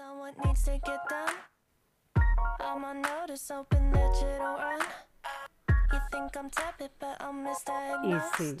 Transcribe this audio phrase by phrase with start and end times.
[0.00, 1.34] Someone needs to get done.
[2.60, 4.80] I'm on notice, open digital run.
[5.92, 8.34] You think I'm tepid, but I'm misdiagnosed.
[8.38, 8.56] sí,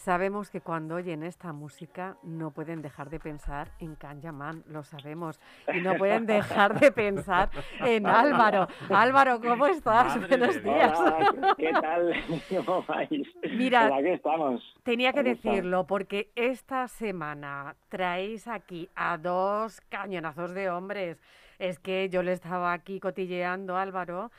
[0.00, 5.38] sabemos que cuando oyen esta música no pueden dejar de pensar en Kanyaman, lo sabemos.
[5.72, 8.66] Y no pueden dejar de pensar en Álvaro.
[8.88, 10.16] Álvaro, ¿cómo estás?
[10.16, 10.98] Madre Buenos días.
[10.98, 12.14] Hola, ¿qué tal?
[12.64, 13.28] ¿Cómo vais?
[13.52, 14.62] Mira, aquí estamos.
[14.84, 21.18] Tenía que decirlo porque esta semana traéis aquí a dos cañonazos de hombres.
[21.58, 24.30] Es que yo le estaba aquí cotilleando, Álvaro,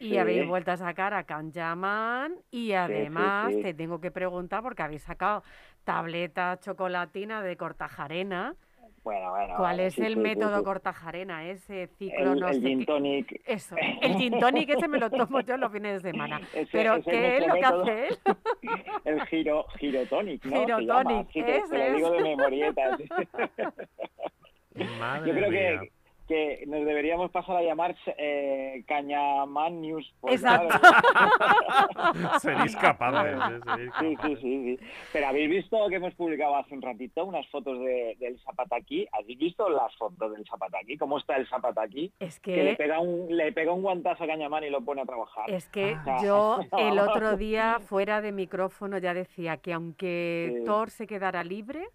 [0.00, 0.18] y Sí.
[0.18, 3.62] habéis vuelto a sacar a Kanjaman y además sí.
[3.62, 5.44] te tengo que preguntar porque habéis sacado
[5.84, 8.54] tableta chocolatina de Cortajarena.
[9.02, 9.54] Bueno, bueno.
[9.56, 10.64] ¿Cuál es sí, el método sí.
[10.64, 11.46] Cortajarena?
[11.46, 13.42] Ese ciclo El, no el sé gin qué- tonic.
[13.46, 16.40] Eso, el gin tonic ese me lo tomo yo los fines de semana.
[16.54, 18.18] Ese- Pero ese ¿qué es lo que hace él?
[19.04, 20.50] El giro, girotonic, ¿no?
[20.50, 22.22] Se Giro llama, tonic, así te- ese te lo digo es.
[22.22, 23.00] de memorietas.
[24.98, 25.80] Madre Yo creo mía.
[25.80, 25.92] que,
[26.30, 30.14] que nos deberíamos pasar a llamar eh, Cañaman News.
[30.20, 30.78] porque, Exacto.
[32.40, 33.60] Seréis capaces, ¿eh?
[33.64, 34.40] Seréis Sí, sí, capaces.
[34.40, 34.86] sí, sí.
[35.12, 39.08] Pero habéis visto que hemos publicado hace un ratito unas fotos de, del Zapataki.
[39.12, 40.96] ¿Habéis visto las fotos del Zapataki?
[40.96, 42.12] ¿Cómo está el Zapataki?
[42.20, 45.04] Es Que le pega un, le pega un guantazo a Cañamán y lo pone a
[45.06, 45.50] trabajar.
[45.50, 46.18] Es que Ah.
[46.22, 50.64] yo el otro día fuera de micrófono ya decía que aunque Sí.
[50.64, 51.88] Thor se quedara libre,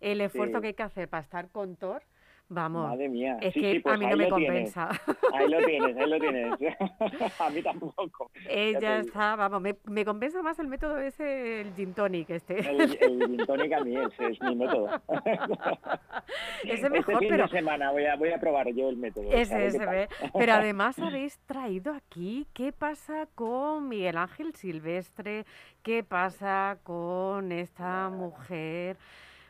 [0.00, 0.60] el esfuerzo Sí.
[0.62, 2.02] que hay que hacer para estar con Thor,
[2.48, 3.38] vamos, Madre mía.
[3.40, 4.74] es Sí, que sí, pues a mí no me tienes.
[4.74, 4.88] compensa.
[5.32, 6.54] Ahí lo tienes, ahí lo tienes.
[7.40, 8.30] a mí tampoco.
[8.34, 9.08] Ya te Ella digo.
[9.08, 12.60] está, vamos, me, me compensa más el método ese, el gin tonic este.
[12.60, 14.88] El, el gin tonic a mí, ese es mi método.
[16.66, 19.30] Ese este mejor, fin pero de semana voy a, voy a probar yo el método.
[19.32, 20.08] ese, ese, ve.
[20.36, 25.44] Pero además habéis traído aquí qué pasa con Miguel Ángel Silvestre,
[25.82, 28.96] qué pasa con esta mujer,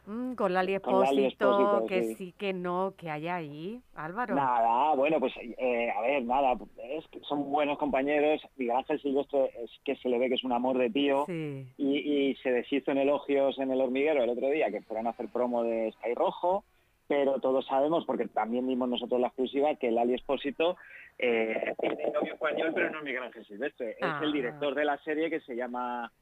[0.07, 2.15] mm, con Lali Espósito, que sí.
[2.15, 4.35] sí, que no, que hay ahí, Álvaro.
[4.35, 6.55] Nada, bueno, pues eh, a ver, nada,
[6.85, 8.41] es que son buenos compañeros.
[8.57, 11.67] Miguel Ángel Silvestre es que se le ve que es un amor de tío Sí.
[11.77, 11.99] y,
[12.31, 15.29] y se deshizo en elogios en el hormiguero el otro día que fueron a hacer
[15.29, 16.65] promo de Sky Rojo,
[17.09, 20.77] pero todos sabemos, porque también vimos nosotros la exclusiva, que Lali Espósito
[21.19, 24.17] eh, tiene novio español, pero no es Miguel Ángel Silvestre, Ah.
[24.21, 26.13] es el director de la serie que se llama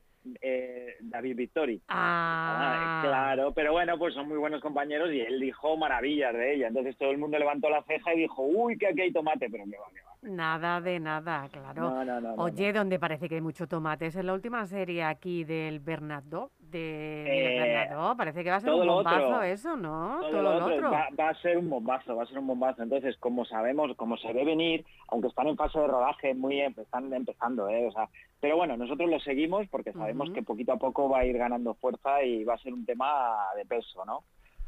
[0.40, 1.80] eh, David Victori.
[1.88, 6.54] Ah, Ah, claro, pero bueno, pues son muy buenos compañeros y él dijo maravillas de
[6.54, 6.68] ella.
[6.68, 9.64] Entonces todo el mundo levantó la ceja y dijo, uy, que aquí hay tomate, pero
[9.64, 10.34] que va, que va.
[10.34, 11.82] Nada de nada, claro.
[11.90, 14.64] No, no, no, no, Oye, donde parece que hay mucho tomate es en la última
[14.66, 18.16] serie aquí del Bernardo, de Eh, Bernardo.
[18.16, 19.42] Parece que va a ser un bombazo otro.
[19.42, 20.18] eso, ¿no?
[20.20, 20.90] Todo Todo, lo lo otro otro.
[20.90, 22.82] Va, va a ser un bombazo, va a ser un bombazo.
[22.82, 26.74] Entonces, como sabemos, como se ve venir, aunque están en fase de rodaje, muy em-
[26.76, 27.86] están empezando, ¿eh?
[27.86, 28.08] O sea,
[28.40, 31.74] pero bueno, nosotros lo seguimos porque sabemos que poquito a poco va a ir ganando
[31.74, 34.24] fuerza y va a ser un tema de peso, ¿no?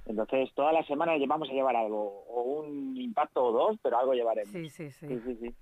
[0.06, 4.14] Entonces, todas las semanas vamos a llevar algo, o un impacto o dos, pero algo
[4.14, 4.52] llevaremos.
[4.52, 5.08] Sí, sí, sí.
[5.08, 5.36] sí, sí.
[5.40, 5.54] sí.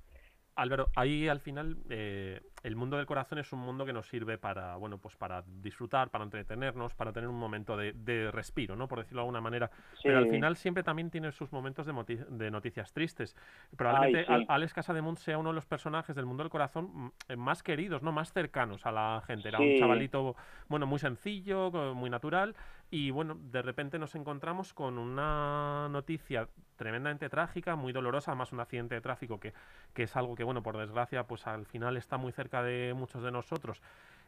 [0.56, 4.38] Álvaro, ahí al final eh, el mundo del corazón es un mundo que nos sirve
[4.38, 8.87] para, bueno, pues para disfrutar, para entretenernos, para tener un momento de, de respiro, ¿no?
[8.87, 9.70] Por decirlo de alguna manera.
[10.03, 10.31] Pero al Sí.
[10.31, 13.37] final siempre también tiene sus momentos de, noticias tristes.
[13.76, 14.32] Probablemente sí.
[14.32, 16.91] Al- Alex Casademunt sea uno de los personajes del mundo del corazón
[17.28, 18.12] mm, más queridos, ¿no?
[18.12, 19.48] Más cercanos a la gente.
[19.48, 19.78] Era un Sí.
[19.78, 20.36] chavalito,
[20.69, 22.54] bueno, muy sencillo, muy natural.
[22.91, 28.61] Y bueno, de repente nos encontramos con una noticia tremendamente trágica, muy dolorosa, además un
[28.61, 29.53] accidente de tráfico que,
[29.93, 33.22] que es algo que, bueno, por desgracia, pues al final está muy cerca de muchos
[33.22, 33.81] de nosotros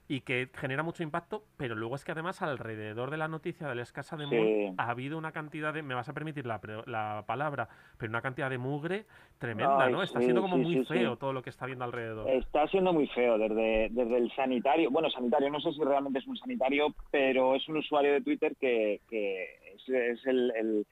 [0.09, 3.81] y que genera mucho impacto, pero luego es que además alrededor de la noticia del
[3.81, 4.75] escasa de Sí.
[4.79, 7.69] ha habido una cantidad de, me vas a permitir la, la palabra,
[7.99, 9.07] pero una cantidad de mugre
[9.39, 10.03] tremenda, Ay, ¿no?
[10.03, 12.29] Está sí, siendo como sí, muy feo todo lo que está viendo alrededor.
[12.31, 14.91] Está siendo muy feo desde, desde el sanitario.
[14.91, 18.55] Bueno, sanitario, no sé si realmente es un sanitario, pero es un usuario de Twitter
[18.61, 19.45] que, que
[19.75, 20.87] es, es el, el-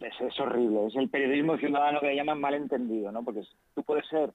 [0.00, 0.86] es, es horrible.
[0.86, 3.24] Es el periodismo ciudadano que le llaman malentendido, ¿no?
[3.24, 3.40] Porque
[3.74, 4.30] tú puedes ser,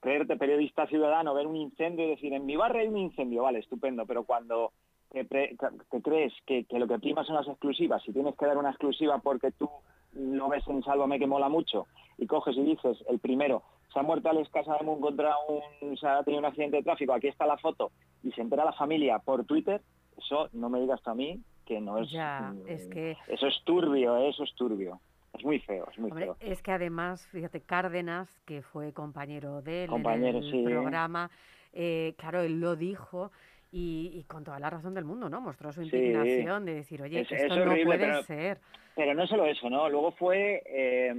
[0.00, 3.58] creerte periodista ciudadano, ver un incendio y decir, en mi barrio hay un incendio, vale,
[3.60, 4.72] estupendo, pero cuando
[5.10, 5.56] te, pre-
[5.90, 8.70] te crees que, que lo que prima son las exclusivas y tienes que dar una
[8.70, 9.68] exclusiva porque tú
[10.12, 11.86] lo ves en Sálvame que mola mucho
[12.18, 13.62] y coges y dices, el primero,
[13.92, 17.28] se ha muerto Alex Casademunt contra un, se ha tenido un accidente de tráfico, aquí
[17.28, 17.90] está la foto,
[18.22, 19.80] y se entera la familia por Twitter,
[20.18, 22.10] eso no me digas tú a mí que no es...
[22.10, 24.28] Ya, es que, Eso es turbio, ¿eh?
[24.28, 25.00] eso es turbio.
[25.38, 26.36] Es muy feo, es muy hombre, feo.
[26.40, 30.62] es que además, fíjate, Cárdenas, que fue compañero de él Compañero, en el sí.
[30.64, 31.30] programa,
[31.72, 33.30] eh, claro, él lo dijo
[33.72, 35.40] y, y con toda la razón del mundo, ¿no?
[35.40, 35.96] Mostró su Sí.
[35.96, 38.58] indignación de decir, oye, Es- que es esto no puede pero- ser.
[38.94, 39.88] Pero no solo eso, ¿no?
[39.90, 41.12] Luego fue, eh,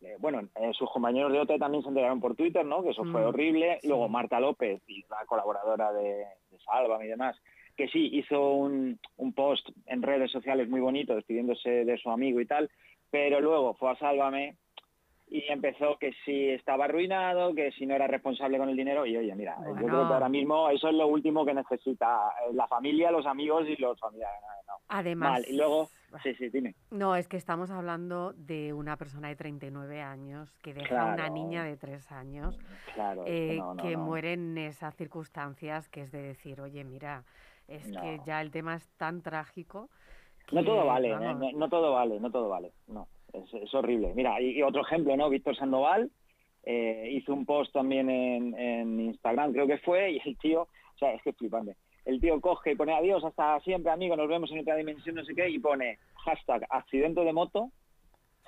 [0.00, 2.82] eh, bueno, eh, sus compañeros de OT también se enteraron por Twitter, ¿no?
[2.82, 3.78] Que eso fue Mm, horrible.
[3.80, 3.86] sí.
[3.88, 7.36] Luego Marta López, y la colaboradora de, de Sálvame y demás,
[7.76, 12.40] que sí hizo un, un post en redes sociales muy bonito despidiéndose de su amigo
[12.40, 12.68] y tal,
[13.10, 14.56] pero luego fue a Sálvame
[15.30, 19.16] y empezó que si estaba arruinado, que si no era responsable con el dinero y
[19.16, 22.66] oye, mira, yo creo que ahora mismo eso es lo último que necesita eh, la
[22.66, 24.40] familia, los amigos y los familiares.
[24.66, 24.80] No, no.
[24.88, 25.44] Además, Mal.
[25.46, 25.90] Y luego,
[26.22, 26.74] sí, sí, dime.
[26.90, 31.28] no, es que estamos hablando de una persona de 39 años que deja a una
[31.28, 32.58] niña de 3 años
[32.94, 34.04] Claro, eh, no, no, que no.
[34.04, 37.24] muere en esas circunstancias, que es de decir, oye, mira,
[37.66, 39.90] es que ya el tema es tan trágico.
[40.52, 42.72] No todo vale, vamos, no, no todo vale, no todo vale.
[42.86, 44.12] No, es, es horrible.
[44.14, 45.28] Mira, y, y otro ejemplo, ¿no?
[45.28, 46.10] Víctor Sandoval
[46.64, 50.98] eh, hizo un post también en, en Instagram, creo que fue, y el tío, o
[50.98, 51.76] sea, es que es flipante.
[52.04, 55.24] El tío coge y pone adiós, hasta siempre, amigo, nos vemos en otra dimensión, no
[55.24, 57.70] sé qué, y pone hashtag accidente de moto,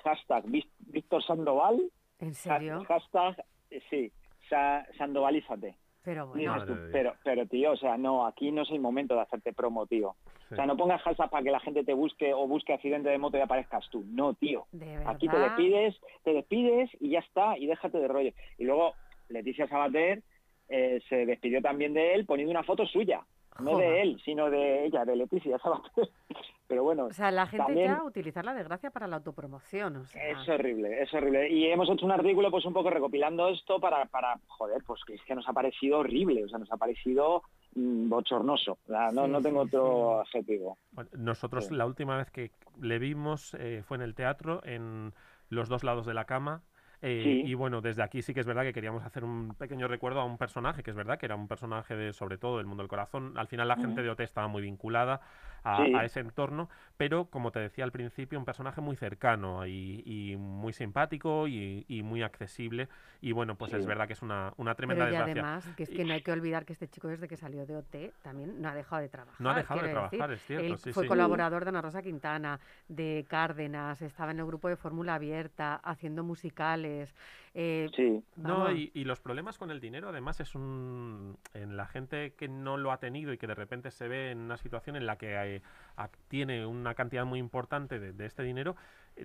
[0.03, 0.43] hashtag
[0.79, 1.79] Víctor Sandoval,
[2.19, 2.83] ¿En serio?
[2.87, 4.11] hashtag, eh, sí,
[4.49, 5.75] sa- sandovalízate.
[6.03, 6.55] Pero bueno,
[6.91, 10.15] pero, pero tío, o sea, no, aquí no es el momento de hacerte promo, tío.
[10.49, 10.53] Sí.
[10.53, 13.19] O sea, no pongas hashtag para que la gente te busque o busque accidente de
[13.19, 14.03] moto y aparezcas tú.
[14.07, 14.65] No, tío.
[14.71, 15.09] de verdad.
[15.15, 18.31] Aquí te despides, te despides y ya está, y déjate de rollo.
[18.57, 18.93] Y luego
[19.29, 20.23] Leticia Sabater
[20.69, 23.21] eh, se despidió también de él poniendo una foto suya.
[23.59, 23.89] No Joder.
[23.89, 26.09] de él, sino de ella, de Leticia Sabater.
[26.67, 29.97] Pero bueno, O sea, la gente También- ya utilizar la desgracia para la autopromoción.
[29.97, 31.49] O sea, es horrible, es horrible.
[31.49, 35.15] Y hemos hecho un artículo pues un poco recopilando esto para, para joder, pues que
[35.15, 37.43] es que nos ha parecido horrible, o sea, nos ha parecido
[37.75, 38.77] mm, bochornoso.
[38.87, 40.77] No, Sí, no tengo sí, otro adjetivo.
[40.91, 41.75] Bueno, Nosotros Sí.
[41.75, 45.13] la última vez que le vimos eh, fue en el teatro, en
[45.49, 46.61] Los dos lados de la cama.
[47.01, 47.41] Eh, Sí.
[47.45, 50.25] Y bueno, desde aquí sí que es verdad que queríamos hacer un pequeño recuerdo a
[50.25, 52.89] un personaje, que es verdad que era un personaje de, sobre todo del mundo del
[52.89, 53.33] corazón.
[53.37, 55.21] Al final la gente de OT estaba muy vinculada
[55.63, 55.93] a, Sí.
[55.93, 60.37] a ese entorno, pero como te decía al principio, un personaje muy cercano y, y
[60.37, 62.89] muy simpático y, y muy accesible.
[63.21, 63.87] Y bueno, pues es Sí.
[63.87, 65.41] verdad que es una, una tremenda Pero y desgracia.
[65.41, 67.75] además, que es que no hay que olvidar que este chico desde que salió de
[67.77, 69.39] OT también no ha dejado de trabajar.
[69.39, 70.31] No ha dejado de trabajar, decir.
[70.31, 70.73] es cierto.
[70.73, 71.07] Él sí, fue sí.
[71.07, 76.23] colaborador de Ana Rosa Quintana, de Cárdenas, estaba en el grupo de Fórmula Abierta, haciendo
[76.23, 77.13] musicales.
[77.53, 81.37] Eh, Sí, No, y, y los problemas con el dinero, además, es un.
[81.53, 84.39] En la gente que no lo ha tenido y que de repente se ve en
[84.39, 85.61] una situación en la que eh,
[85.97, 88.75] ac- tiene una cantidad muy importante de, de este dinero,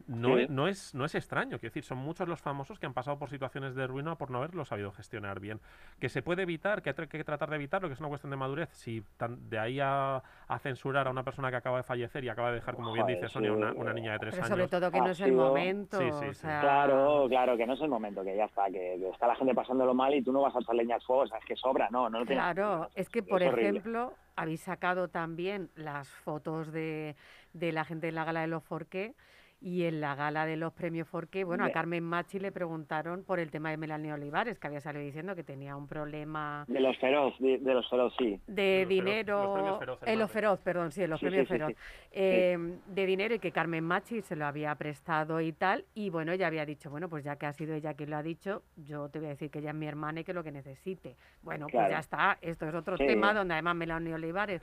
[0.09, 0.47] no, Sí.
[0.50, 1.59] no, es, no es extraño.
[1.59, 4.38] Quiero decir, son muchos los famosos que han pasado por situaciones de ruina por no
[4.38, 5.61] haberlo sabido gestionar bien.
[6.00, 8.37] Que se puede evitar, que hay que tratar de evitarlo, que es una cuestión de
[8.37, 8.69] madurez.
[8.73, 12.29] Si tan- de ahí a, a censurar a una persona que acaba de fallecer y
[12.29, 14.56] acaba de dejar, como bien dice sí, Sonia, una, una niña de tres pero años.
[14.59, 15.99] sobre todo que no es el momento.
[15.99, 16.41] Sí, sí, o sí.
[16.41, 19.37] sea, Claro, claro, que no es el momento, que ya está, que, que está la
[19.37, 21.44] gente pasándolo mal y tú no vas a echar leña al fuego, o sea, es
[21.44, 22.43] que sobra, no, no lo tienes.
[22.44, 23.69] Claro, es que por horrible.
[23.71, 27.17] ejemplo habéis sacado también las fotos de,
[27.55, 29.15] de la gente en la gala de los Forqué
[29.61, 33.25] y en la gala de los premios Forqué, bueno, a De- Carmen Machi le preguntaron
[33.25, 36.81] por el tema de Melanie Olivares, que había salido diciendo que tenía un problema De
[36.81, 38.38] los feroz, de, de los feroz, sí.
[38.47, 41.26] de Los Feroz, dinero, los premios Feroz, en los feroz, perdón, sí, en los Sí,
[41.26, 41.79] premios sí, feroz, sí.
[42.12, 46.32] eh, de dinero y que Carmen Machi se lo había prestado y tal, y bueno,
[46.32, 49.09] ella había dicho, bueno, pues ya que ha sido ella quien lo ha dicho, yo
[49.09, 51.17] te voy a decir que ella es mi hermana y que lo que necesite.
[51.43, 53.06] Bueno, pues ya está, esto es otro Sí.
[53.06, 54.61] tema donde además Melanie Olivares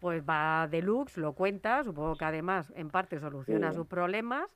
[0.00, 3.76] pues va deluxe, lo cuenta, supongo que además en parte soluciona Sí.
[3.76, 4.48] sus problemas.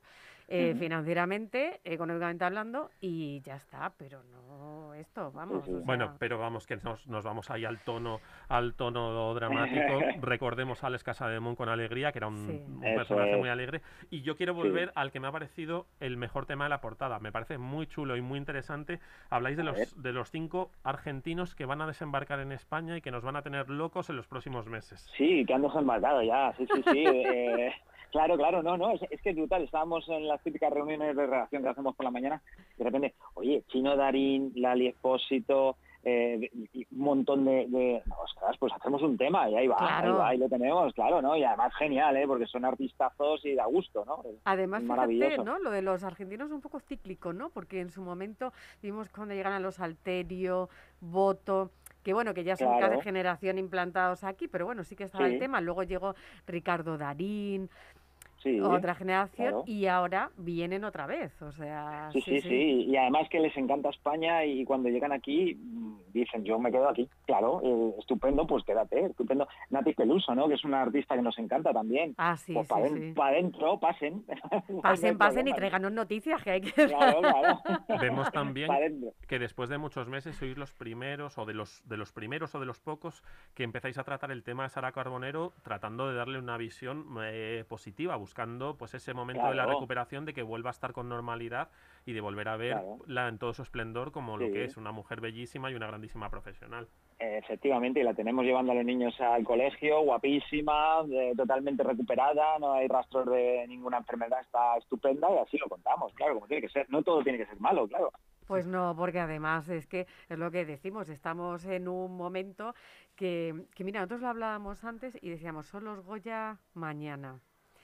[0.53, 5.67] Eh, financieramente, económicamente hablando, y ya está, pero no esto, vamos.
[5.67, 8.19] o Bueno, pero vamos, que nos, nos vamos ahí al tono,
[8.49, 9.81] al tono dramático.
[10.21, 12.61] Recordemos a Alex Casademón con alegría, que era un, Sí.
[12.67, 13.37] un Eso personaje es.
[13.39, 13.81] muy alegre.
[14.09, 14.59] Y yo quiero Sí.
[14.59, 17.19] volver al que me ha parecido el mejor tema de la portada.
[17.19, 18.99] Me parece muy chulo y muy interesante.
[19.29, 19.79] Habláis de A ver.
[19.79, 23.37] los, de los cinco argentinos que van a desembarcar en España y que nos van
[23.37, 25.09] a tener locos en los próximos meses.
[25.17, 27.03] Sí, que han desembarcado ya, sí, sí, sí.
[27.07, 27.71] eh,
[28.11, 29.63] claro, claro, no, no, es, es que es brutal.
[29.63, 32.41] Estábamos en las típicas reuniones de redacción que hacemos por la mañana
[32.75, 36.49] y de repente, oye, Chino Darín, Lali Espósito, eh,
[36.91, 40.17] un montón de, de- ostras, pues hacemos un tema y ahí va, ahí Claro.
[40.17, 41.35] va, ahí lo tenemos, claro, ¿no?
[41.37, 42.25] Y además genial, ¿eh?
[42.25, 44.23] Porque son artistazos y da gusto, ¿no?
[44.45, 45.37] Además, fíjate.
[45.43, 45.59] ¿no?
[45.59, 47.49] Lo de los argentinos es un poco cíclico, ¿no?
[47.51, 48.51] Porque en su momento
[48.81, 50.69] vimos cuando llegan a los Alterio,
[51.01, 51.69] Voto,
[52.03, 52.93] que bueno, que ya son Claro.
[52.93, 55.61] cada generación implantados aquí, pero bueno, sí que estaba el tema.
[55.61, 56.15] Luego llegó
[56.47, 57.69] Ricardo Darín,
[58.41, 58.59] Sí.
[58.59, 59.63] otra generación, claro.
[59.67, 61.39] y ahora vienen otra vez.
[61.41, 65.55] O sea, Sí, sí, sí, y además que les encanta España y cuando llegan aquí
[65.55, 69.47] mm, dicen, yo me quedo aquí, claro, eh, estupendo, pues quédate, estupendo.
[69.69, 70.47] Nati Peluso, ¿no?
[70.47, 72.15] Que es una artista que nos encanta también.
[72.17, 73.13] Ah, sí, pues sí, para sí.
[73.35, 74.25] adentro, pasen.
[74.81, 76.71] Pasen, pasen y tráiganos noticias, que hay que...
[76.87, 77.59] Claro, claro.
[78.01, 78.79] Vemos también Pa'
[79.27, 82.59] que después de muchos meses sois los primeros o de los de los primeros o
[82.59, 86.39] de los pocos que empezáis a tratar el tema de Sara Carbonero tratando de darle
[86.39, 90.71] una visión eh, positiva, buscando pues ese momento de la recuperación de que vuelva a
[90.71, 91.69] estar con normalidad
[92.05, 92.97] y de volver a Claro.
[92.99, 96.29] verla en todo su esplendor como lo que es una mujer bellísima y una grandísima
[96.29, 96.87] profesional.
[97.19, 102.73] Efectivamente, y la tenemos llevando a los niños al colegio, guapísima, eh, totalmente recuperada, no
[102.73, 106.69] hay rastros de ninguna enfermedad, está estupenda y así lo contamos, claro, como tiene que
[106.69, 106.89] ser.
[106.89, 108.11] No todo tiene que ser malo, claro.
[108.47, 112.73] Pues no, porque además es que es lo que decimos, estamos en un momento
[113.15, 117.39] que, que mira, nosotros lo hablábamos antes y decíamos, son los Goya mañana.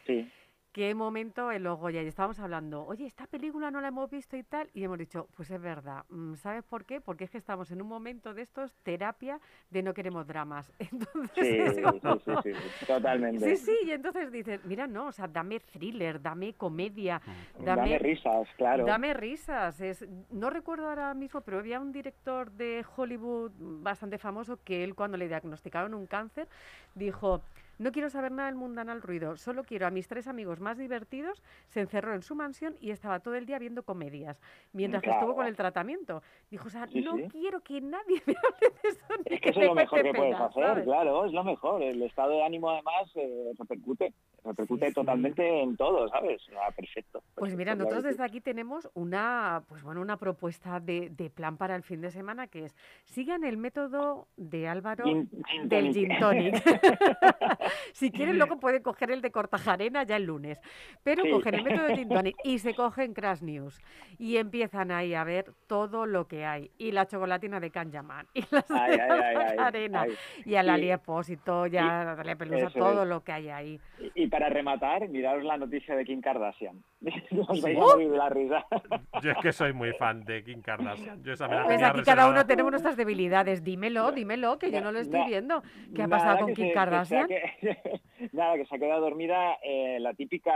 [0.07, 0.31] Sí.
[0.73, 2.03] ¿Qué momento en los Goya?
[2.03, 5.27] Y estábamos hablando, oye, esta película no la hemos visto y tal, y hemos dicho,
[5.35, 6.03] pues es verdad.
[6.09, 7.01] Mm, ¿Sabes por qué?
[7.01, 9.39] Porque es que estamos en un momento de estos, terapia
[9.71, 10.71] de no queremos dramas.
[10.79, 13.55] Entonces, Sí, es sí, como- sí, sí, sí, totalmente.
[13.55, 17.21] Sí, sí, y entonces dices, mira, no, o sea, dame thriller, dame comedia,
[17.57, 18.85] Dame, dame, risas, claro.
[18.85, 19.81] dame risas.
[19.81, 24.93] Es, no recuerdo ahora mismo, pero había un director de Hollywood bastante famoso que él
[24.93, 26.47] cuando le diagnosticaron un cáncer
[26.93, 27.41] dijo,
[27.77, 31.41] no quiero saber nada del mundanal ruido, solo quiero a mis tres amigos más divertidos.
[31.67, 34.39] Se encerró en su mansión y estaba todo el día viendo comedias,
[34.73, 36.21] mientras que estuvo con el tratamiento.
[36.49, 37.27] Dijo, o sea, Sí, no sí.
[37.29, 39.05] quiero que nadie me hable de eso.
[39.29, 40.83] ni Es que eso es lo mejor que puedes penas", hacer, ¿sabes?
[40.85, 41.81] claro, es lo mejor.
[41.83, 44.13] El estado de ánimo además eh, repercute,
[44.47, 46.41] repercute Sí, totalmente en todo, ¿sabes?
[46.55, 47.21] Ah, perfecto.
[47.35, 51.75] Pues mira, nosotros desde aquí tenemos una, pues bueno, una propuesta de, de plan para
[51.75, 52.75] el fin de semana que es
[53.05, 55.93] sigan el método de Álvaro Gin- gin del tonic.
[55.93, 56.55] gin tonic.
[57.93, 60.59] si quieren luego pueden coger el de Cortajarena ya el lunes,
[61.03, 61.31] pero Sí.
[61.31, 63.79] cogen el método de gin tonic y se cogen Crash News
[64.17, 68.41] y empiezan ahí a ver todo lo que hay y la chocolatina de Canjaman y
[68.69, 68.97] ay,
[69.35, 70.05] Cortajarena
[70.45, 73.09] y a Y- Lali Espósito y a Natalia Pelusa, todo es.
[73.09, 73.79] lo que hay ahí.
[74.15, 76.83] Y, y para rematar, miraros la noticia de Kim Kardashian.
[77.47, 78.65] Os vais a morir de la risa.
[79.23, 81.23] Yo es que soy muy fan de Kim Kardashian.
[81.23, 83.63] Yo esa me la Pues aquí cada uno tenemos nuestras debilidades.
[83.63, 85.63] Dímelo, dímelo, que yo no lo estoy viendo.
[85.95, 87.27] ¿Qué ha Nada, pasado con Kim se- que Kardashian?
[87.27, 87.77] que-
[88.33, 90.53] Nada, que se ha quedado dormida eh, la típica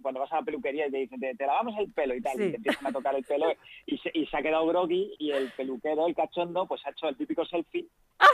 [0.00, 2.36] cuando vas a la peluquería y te dicen te, te lavamos el pelo y tal,
[2.36, 2.42] Sí.
[2.44, 3.46] y te empiezan a tocar el pelo
[3.86, 7.08] y se, y se ha quedado groggy y el peluquero, el cachondo, pues ha hecho
[7.08, 7.86] el típico selfie,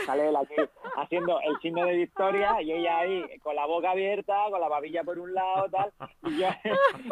[0.06, 0.54] sale él aquí
[0.96, 5.04] haciendo el signo de victoria y ella ahí con la boca abierta, con la babilla
[5.04, 5.92] por un lado, tal,
[6.26, 6.48] y yo,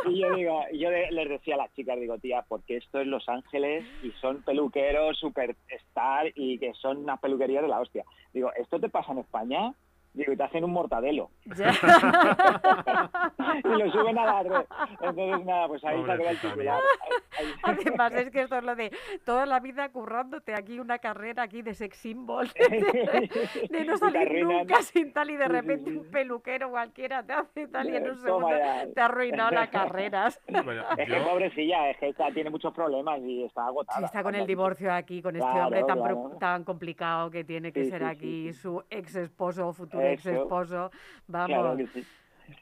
[0.06, 3.28] y yo digo, yo les decía a las chicas, digo, tía, porque esto es Los
[3.28, 8.04] Ángeles y son peluqueros superstar y que son unas peluquerías de la hostia.
[8.32, 9.74] Digo, ¿esto te pasa en España?
[10.16, 11.30] Digo, y te hacen un mortadelo.
[13.64, 14.66] Y lo suben a la red.
[15.00, 16.80] Entonces, nada, pues ahí se ha quedado el titular.
[17.38, 18.90] Ahí- ahí- Además es que esto es lo de
[19.25, 22.49] toda la vida currándote aquí una carrera aquí de sex symbol,
[23.70, 27.88] de no salir nunca sin tal y de repente un peluquero cualquiera te hace tal
[27.90, 28.87] y en un segundo ya.
[28.94, 30.26] te ha arruinado la carrera.
[30.28, 34.04] Es que pobrecilla, es que está, tiene muchos problemas y está agotada.
[34.06, 36.37] está con el divorcio aquí, con este hombre tan, claro.
[36.40, 38.61] tan complicado que tiene que Sí, ser sí, aquí, sí.
[38.61, 40.05] su ex esposo o futuro.
[40.12, 40.90] Ex esposo.
[41.26, 41.48] Vamos.
[41.48, 42.06] Claro que sí.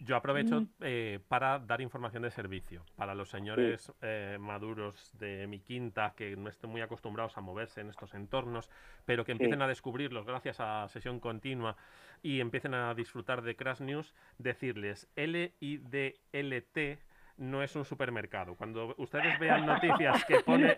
[0.00, 5.60] Yo aprovecho eh, para dar información de servicio para los señores eh, maduros de mi
[5.60, 8.70] quinta que no estén muy acostumbrados a moverse en estos entornos,
[9.04, 11.76] pero que empiecen a descubrirlos gracias a sesión continua
[12.22, 16.98] y empiecen a disfrutar de Crash News, decirles L-I-D-L-T
[17.36, 18.54] no es un supermercado.
[18.54, 20.76] Cuando ustedes vean noticias que pone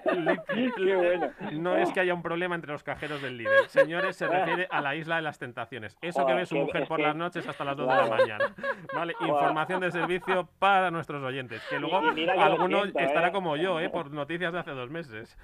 [0.54, 1.30] li- Qué bueno.
[1.52, 3.68] no es que haya un problema entre los cajeros del líder.
[3.68, 5.96] Señores, se refiere a la isla de las tentaciones.
[6.00, 8.54] Eso que Joder, ve su mujer por las noches hasta las 2 de la mañana.
[8.94, 11.62] Vale, información de servicio para nuestros oyentes.
[11.68, 13.32] Que luego alguno estará ¿eh?
[13.32, 13.90] como yo, ¿eh?
[13.90, 15.36] Por noticias de hace dos meses.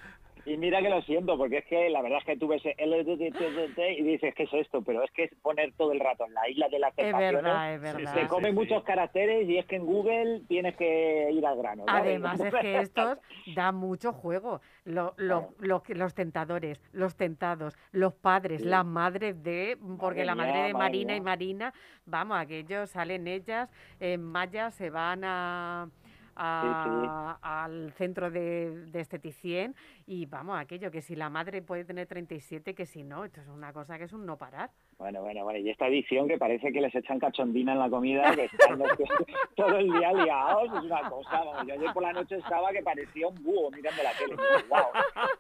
[0.45, 2.93] Y mira que lo siento, porque es que la verdad es que tú ves el
[2.93, 4.83] y dices, ¿qué es esto?
[4.83, 7.75] Pero es que es poner todo el rato en la isla de las Es verdad,
[7.75, 8.15] es verdad.
[8.15, 8.55] Se come sí.
[8.55, 11.85] muchos caracteres y es que en Google tienes que ir al grano.
[11.87, 13.19] Además es que estos
[13.55, 14.61] dan mucho juego.
[14.85, 18.69] Lo- lo- los tentadores, los tentados, los padres, Sí.
[18.69, 19.79] las madres de...
[19.99, 21.21] Porque Madre la madre mía, de madre Marina y.
[21.21, 23.71] Marina, vamos, aquellos salen ellas,
[24.01, 25.89] en Maya se van a...
[26.37, 29.75] a- al centro de, de esteticien
[30.07, 33.49] y vamos, aquello que si la madre puede tener 37, que si no, esto es
[33.49, 34.71] una cosa que es un no parar.
[35.02, 35.59] Bueno, bueno, bueno.
[35.59, 38.88] Y esta edición que parece que les echan cachondina en la comida, que están los
[39.56, 41.42] todo el día liados, es una cosa.
[41.44, 44.37] vamos, yo ayer por la noche estaba que parecía un búho mirando la tele.
[44.68, 44.78] ¡Wow!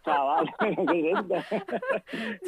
[0.04, 1.18] Chaval, ¿pero qué es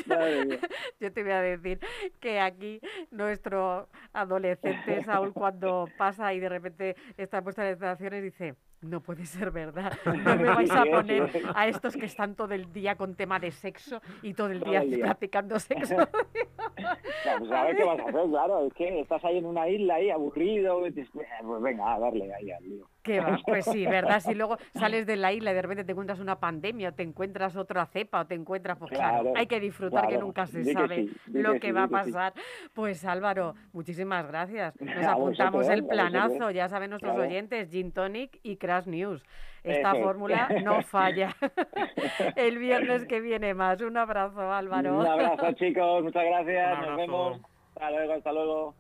[0.05, 0.67] esto?
[1.01, 1.79] Yo te voy a decir
[2.19, 2.81] que aquí
[3.13, 9.25] nuestro adolescente Saúl cuando pasa y de repente está puesta en estaciones dice, No puede
[9.25, 9.93] ser verdad.
[10.05, 13.51] No me vais a poner a estos que están todo el día con tema de
[13.51, 15.05] sexo y todo el Todo día el día.
[15.07, 15.97] practicando sexo.
[15.97, 19.69] Ya, pues a ver qué vas a hacer, claro, es que estás ahí en una
[19.69, 22.87] isla ahí aburrido, "Eh, pues venga, a darle ahí al lío.
[23.05, 23.39] ¿Qué va?
[23.47, 24.19] Pues sí, ¿verdad?
[24.21, 27.03] Si luego sales de la isla y de repente te encuentras una pandemia, o te
[27.03, 30.63] encuentras otra cepa, o te encuentras, pues claro, Claro, hay que disfrutar que nunca se
[30.63, 31.93] que sabe sí, lo que que sí, va a sí.
[31.93, 32.33] pasar.
[32.73, 34.75] Pues Álvaro, muchísimas gracias.
[34.81, 37.29] Nos A apuntamos vosotros, el planazo, ya saben nuestros Claro.
[37.29, 39.23] oyentes, Gin Tonic y Crash News.
[39.63, 41.37] Esta Eso fórmula no falla.
[42.37, 43.81] el viernes que viene más.
[43.83, 44.99] Un abrazo, Álvaro.
[45.01, 47.41] Un abrazo, chicos, muchas gracias, nos vemos.
[47.75, 48.75] Hasta luego, hasta luego.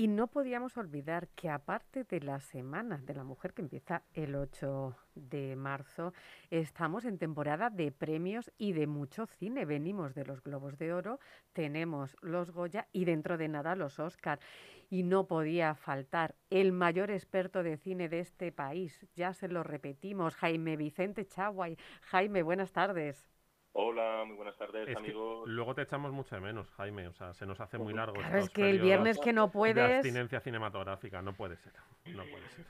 [0.00, 4.34] Y no podíamos olvidar que aparte de la Semana de la Mujer que empieza el
[4.34, 6.14] 8 de marzo,
[6.48, 9.66] estamos en temporada de premios y de mucho cine.
[9.66, 11.20] Venimos de los Globos de Oro,
[11.52, 14.40] tenemos los Goya y dentro de nada los Oscar.
[14.88, 19.06] Y no podía faltar el mayor experto de cine de este país.
[19.16, 21.76] Ya se lo repetimos, Jaime Vicente Chaguay.
[22.00, 23.29] Jaime, buenas tardes.
[23.72, 25.48] Hola, muy buenas tardes, Es que amigos.
[25.48, 27.06] luego te echamos mucho de menos, Jaime.
[27.06, 28.14] O sea, se nos hace muy largo.
[28.14, 29.90] Claro, es que el viernes que no De puedes...
[29.96, 31.72] abstinencia cinematográfica, no puede ser.
[32.06, 32.66] No puede ser.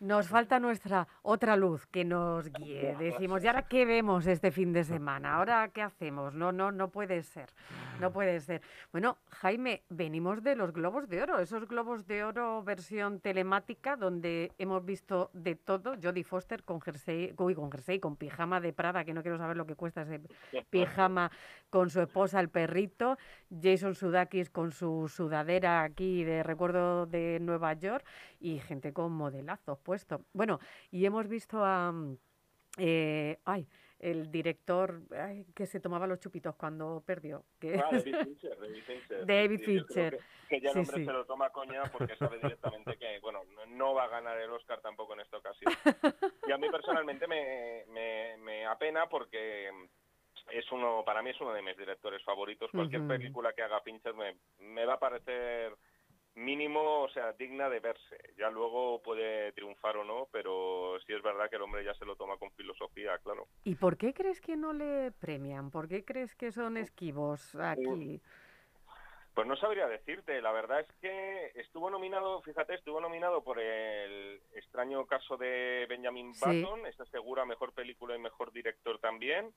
[0.00, 2.96] Nos falta nuestra otra luz que nos guíe.
[2.98, 5.36] Decimos, ¿y ahora qué vemos este fin de semana?
[5.36, 6.34] ¿Ahora qué hacemos?
[6.34, 7.50] No, no, no puede ser.
[8.00, 8.60] No puede ser.
[8.92, 14.52] Bueno, Jaime, venimos de los Globos de Oro, esos Globos de Oro versión telemática donde
[14.58, 15.94] hemos visto de todo.
[16.02, 19.56] Jodie Foster con jersey, uy, con jersey, con pijama de Prada, que no quiero saber
[19.56, 20.20] lo que cuesta ese
[20.70, 21.30] pijama
[21.70, 23.16] con su esposa, el perrito.
[23.62, 28.04] Jason Sudakis con su sudadera aquí de recuerdo de Nueva York
[28.40, 30.22] y gente con modelazos puesto.
[30.32, 30.58] Bueno,
[30.90, 32.16] y hemos visto a mm,
[32.78, 33.68] eh, ay,
[34.00, 37.44] el director ay, que se tomaba los chupitos cuando perdió.
[37.60, 39.26] Que, Ah, David Fincher, David Fincher.
[39.26, 40.18] David Fincher.
[40.48, 41.04] Que, que ya el Sí, hombre sí.
[41.04, 44.80] se lo toma coña porque sabe directamente que, bueno, no, va a ganar el Oscar
[44.80, 45.72] tampoco en esta ocasión.
[46.48, 49.70] Y a mí personalmente me, me, me apena porque
[50.52, 52.70] es uno, para mí es uno de mis directores favoritos.
[52.72, 55.72] Cualquier película que haga Fincher me, me va a parecer
[56.34, 58.34] mínimo, o sea, digna de verse.
[58.36, 62.04] Ya luego puede triunfar o no, pero sí es verdad que el hombre ya se
[62.04, 63.46] lo toma con filosofía, claro.
[63.64, 65.70] ¿Y por qué crees que no le premian?
[65.70, 68.20] ¿Por qué crees que son esquivos aquí?
[69.34, 74.40] Pues no sabría decirte, la verdad es que estuvo nominado, fíjate, estuvo nominado por el
[74.54, 76.62] extraño caso de Benjamin Sí.
[76.62, 79.52] Button, esta segura mejor película y mejor director también,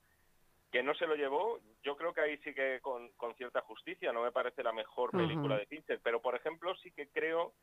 [0.71, 4.11] que no se lo llevó, yo creo que ahí sí que con, con cierta justicia,
[4.11, 7.53] no me parece la mejor película de Fincher, pero por ejemplo sí que creo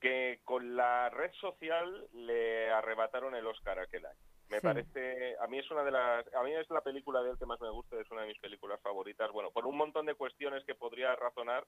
[0.00, 4.18] que con la red social le arrebataron el Oscar aquel año.
[4.48, 4.66] Me Sí.
[4.66, 7.46] parece, a mí es una de las, a mí es la película de él que
[7.46, 9.30] más me gusta, es una de mis películas favoritas.
[9.30, 11.64] Bueno, por un montón de cuestiones que podría razonar,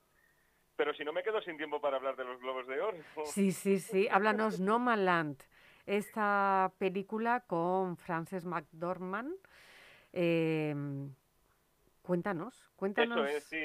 [0.76, 2.96] pero si no me quedo sin tiempo para hablar de los Globos de Oro.
[3.24, 4.08] Sí, sí, sí.
[4.10, 5.40] Háblanos Nomadland,
[5.86, 9.34] esta película con Frances McDormand.
[10.16, 10.74] Eh,
[12.02, 13.18] cuéntanos, cuéntanos.
[13.18, 13.58] Eso es, sí.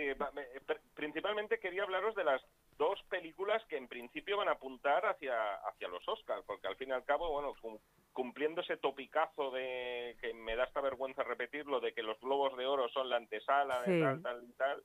[0.95, 2.41] Principalmente quería hablaros de las
[2.77, 6.89] dos películas que en principio van a apuntar hacia, hacia los Oscars, porque al fin
[6.89, 7.77] y al cabo, bueno, cum-
[8.13, 12.65] cumpliendo ese topicazo de que me da esta vergüenza repetirlo, de que los Globos de
[12.65, 13.91] Oro son la antesala Sí.
[13.91, 14.83] de tal, tal y tal,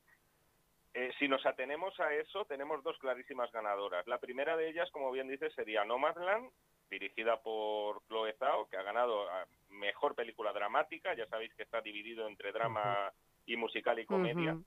[0.95, 4.07] eh, si nos atenemos a eso, tenemos dos clarísimas ganadoras.
[4.07, 6.51] La primera de ellas, como bien dices, sería Nomadland,
[6.91, 11.15] dirigida por Chloe Zhao, que ha ganado a mejor película dramática.
[11.15, 13.13] Ya sabéis que está dividido entre drama
[13.47, 14.59] y musical y comedia.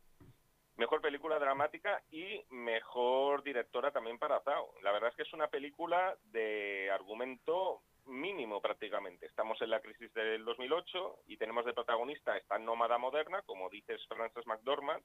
[0.78, 4.76] Mejor película dramática y mejor directora también para Zhao.
[4.84, 9.26] La verdad es que es una película de argumento mínimo prácticamente.
[9.26, 14.00] Estamos en la crisis del 2008 y tenemos de protagonista esta nómada moderna, como dices
[14.08, 15.04] Frances McDormand,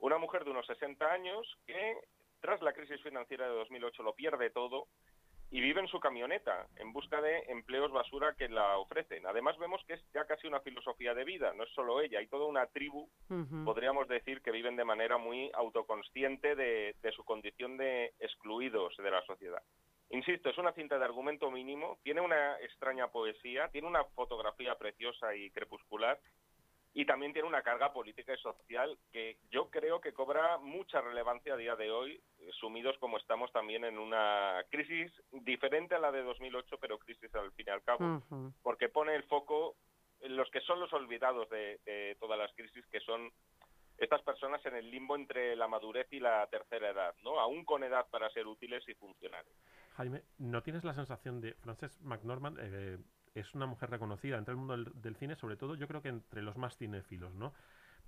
[0.00, 1.98] una mujer de unos 60 años que
[2.40, 4.88] tras la crisis financiera de 2008 lo pierde todo
[5.50, 9.26] y vive en su camioneta en busca de empleos basura que la ofrecen.
[9.26, 12.26] Además vemos que es ya casi una filosofía de vida, no es solo ella, hay
[12.26, 13.08] toda una tribu
[13.64, 19.10] podríamos decir que viven de manera muy autoconsciente de, de su condición de excluidos de
[19.10, 19.62] la sociedad.
[20.10, 25.34] Insisto, es una cinta de argumento mínimo, tiene una extraña poesía, tiene una fotografía preciosa
[25.34, 26.20] y crepuscular,
[26.96, 31.52] y también tiene una carga política y social que yo creo que cobra mucha relevancia
[31.52, 36.10] a día de hoy, eh, sumidos como estamos también en una crisis diferente a la
[36.10, 38.22] de 2008, pero crisis al fin y al cabo,
[38.62, 39.76] porque pone el foco
[40.20, 43.30] en los que son los olvidados de, de todas las crisis, que son
[43.98, 47.38] estas personas en el limbo entre la madurez y la tercera edad, ¿no?
[47.38, 49.52] Aún con edad para ser útiles y funcionales.
[49.96, 52.98] Jaime, ¿no tienes la sensación de Frances McNormand eh,
[53.38, 56.08] es una mujer reconocida entre el mundo del, del cine, sobre todo yo creo que
[56.08, 57.52] entre los más cinéfilos, ¿no?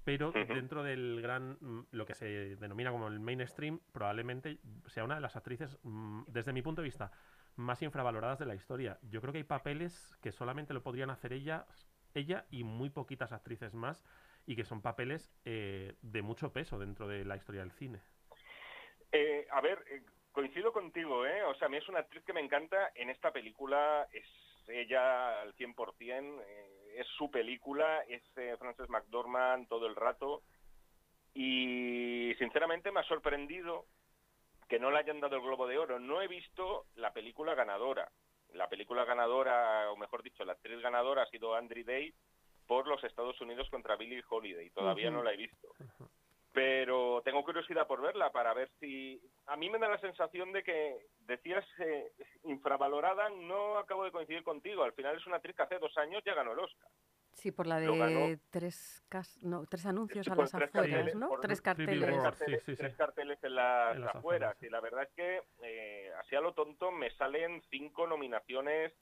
[0.05, 5.17] Pero dentro del gran, mm, lo que se denomina como el mainstream, probablemente sea una
[5.17, 7.13] de las actrices, mm, desde mi punto de vista,
[7.57, 8.99] más infravaloradas de la historia.
[9.03, 11.67] Yo creo que hay papeles que solamente lo podrían hacer ella,
[12.15, 14.03] ella y muy poquitas actrices más,
[14.47, 18.01] y que son papeles eh, de mucho peso dentro de la historia del cine.
[19.13, 21.43] Eh, a ver, eh, coincido contigo, ¿eh?
[21.43, 22.93] O sea, a mí es una actriz que me encanta.
[22.95, 24.27] En esta película es
[24.69, 30.43] ella al 100%, eh, es su película, es eh, Frances McDormand todo el rato.
[31.35, 33.87] Y sinceramente me ha sorprendido
[34.69, 35.99] que no le hayan dado el Globo de Oro.
[35.99, 38.11] No he visto la película ganadora.
[38.55, 42.15] La película ganadora, o mejor dicho, la actriz ganadora ha sido Andrew Day
[42.67, 44.71] por los Estados Unidos contra Billie Holiday.
[44.71, 45.69] Todavía no la he visto
[46.53, 50.63] pero tengo curiosidad por verla para ver si a mí me da la sensación de
[50.63, 52.11] que decías eh,
[52.45, 56.23] infravalorada no acabo de coincidir contigo al final es una actriz que hace dos años
[56.25, 56.89] ya ganó el Oscar
[57.35, 61.15] Sí, por la de tres, cas- no, tres anuncios Sí, a las tres afueras, carteles,
[61.15, 61.29] ¿no?
[61.29, 62.01] por Tres Three carteles.
[62.01, 62.99] tres carteles, sí, sí, tres sí.
[62.99, 66.53] carteles en las, En las afueras y la verdad es que eh, así a lo
[66.55, 68.93] tonto me salen cinco nominaciones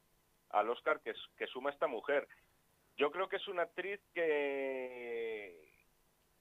[0.51, 2.29] al Oscar que suma esta mujer
[2.99, 5.26] yo creo que es una actriz que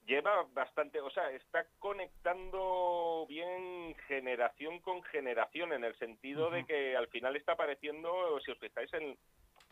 [0.06, 6.96] lleva bastante, o sea, está conectando bien generación con generación en el sentido de que
[6.96, 9.18] al final está apareciendo, si os fijáis, en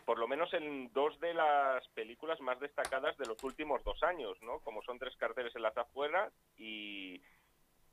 [0.06, 4.38] por lo menos en dos de las películas más destacadas de los últimos dos años,
[4.41, 4.60] ¿no?
[4.60, 7.22] Como son tres carteles en las afueras y,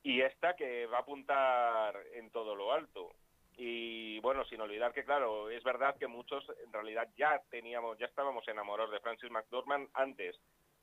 [0.03, 3.13] y esta que va a apuntar en todo lo alto.
[3.57, 8.07] Y bueno, sin olvidar que, claro, es verdad que muchos en realidad ya teníamos, ya
[8.07, 10.37] estábamos enamorados de Francis McDormand antes.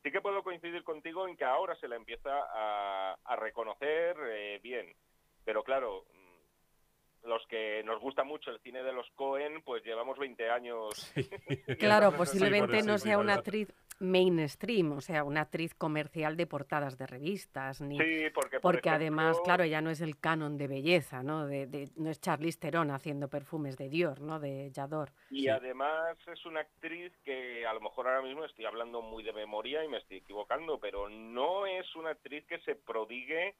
[0.07, 4.57] Sí que puedo coincidir contigo en que ahora se la empieza a, a reconocer eh,
[4.63, 4.95] bien.
[5.43, 10.17] Pero claro, mm, los que nos gusta mucho el cine de los Cohen, pues llevamos
[10.17, 11.11] 20 años.
[11.77, 13.67] Claro, Sí, posiblemente no sea una actriz
[13.99, 18.89] mainstream, o sea, una actriz comercial de portadas de revistas, ni Sí, porque por porque
[18.89, 21.47] además, claro, ya no es el canon de belleza, ¿no?
[21.47, 24.39] De, de- no es Charlize Theron haciendo perfumes de Dior, ¿no?
[24.39, 25.11] De Yador.
[25.29, 25.49] Y Sí.
[25.49, 29.83] además es una actriz que a lo mejor ahora mismo estoy hablando muy de memoria
[29.83, 33.55] y me estoy equivocando, pero no es una actriz que se prodigue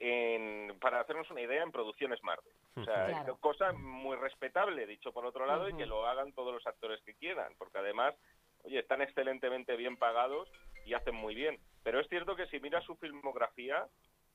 [0.00, 2.52] en, para hacernos una idea, en producciones Marvel.
[2.74, 3.34] O sea, Claro.
[3.34, 7.00] es cosa muy respetable, dicho por otro lado, y que lo hagan todos los actores
[7.04, 8.14] que quieran, porque además,
[8.62, 10.50] oye, están excelentemente bien pagados
[10.84, 11.58] y hacen muy bien.
[11.82, 13.86] Pero es cierto que si miras su filmografía,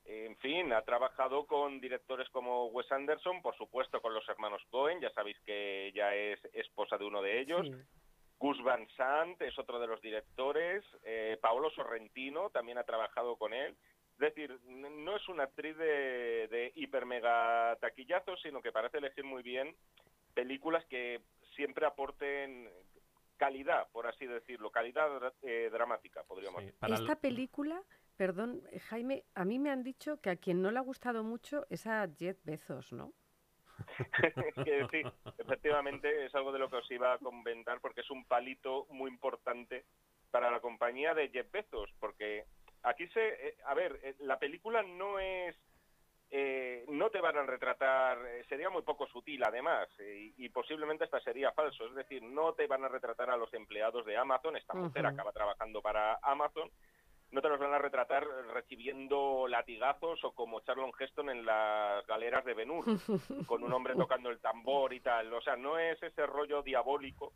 [0.04, 5.00] en fin, ha trabajado con directores como Wes Anderson, por supuesto con los hermanos Cohen,
[5.00, 7.66] ya sabéis que ella es esposa de uno de ellos.
[7.66, 7.74] Sí.
[8.38, 10.84] Gus Van Sant es otro de los directores.
[11.02, 13.76] eh, Paolo Sorrentino también ha trabajado con él.
[14.12, 19.24] Es decir, no es una actriz de, de hiper mega taquillazos, sino que parece elegir
[19.24, 19.76] muy bien
[20.34, 21.20] películas que
[21.56, 22.70] siempre aporten
[23.38, 27.82] calidad, por así decirlo, calidad eh, dramática, podríamos Sí, para Esta película,
[28.16, 31.24] perdón, eh, Jaime, a mí me han dicho que a quien no le ha gustado
[31.24, 33.14] mucho es a Jeff Bezos, ¿no?
[34.64, 35.02] que sí,
[35.38, 39.10] efectivamente es algo de lo que os iba a comentar porque es un palito muy
[39.10, 39.86] importante
[40.30, 42.44] para la compañía de Jeff Bezos, porque
[42.82, 45.56] aquí se, eh, a ver, eh, la película no es,
[46.30, 51.04] eh, no te van a retratar, eh, sería muy poco sutil además, y, y posiblemente
[51.04, 54.56] hasta sería falso, es decir, no te van a retratar a los empleados de Amazon,
[54.56, 55.14] esta mujer Ujú.
[55.14, 56.70] acaba trabajando para Amazon,
[57.30, 62.44] no te los van a retratar recibiendo latigazos o como Charlon Heston en las galeras
[62.44, 62.84] de Ben Hur,
[63.46, 65.32] con un hombre tocando el tambor y tal.
[65.34, 67.34] O sea, no es ese rollo diabólico,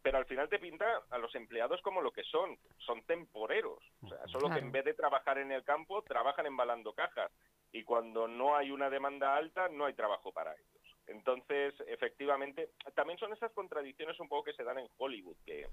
[0.00, 3.82] pero al final te pinta a los empleados como lo que son, son temporeros.
[4.02, 7.32] O sea, solo que en vez de trabajar en el campo, trabajan embalando cajas.
[7.72, 10.96] Y cuando no hay una demanda alta, no hay trabajo para ellos.
[11.06, 15.68] Entonces, efectivamente, también son esas contradicciones un poco que se dan en Hollywood, que,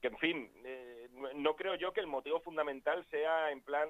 [0.00, 3.88] que en fin, eh, no- creo yo que el motivo fundamental sea en plan,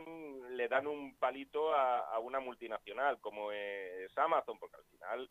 [0.57, 5.31] le dan un palito a, a una multinacional como es Amazon, porque al final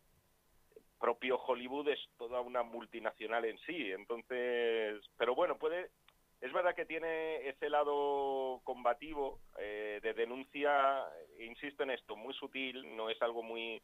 [0.98, 3.92] propio Hollywood es toda una multinacional en sí.
[3.92, 5.90] Entonces, pero bueno, puede,
[6.56, 11.04] verdad que tiene ese lado combativo eh, de denuncia,
[11.38, 13.82] insisto en esto, muy sutil, no es algo muy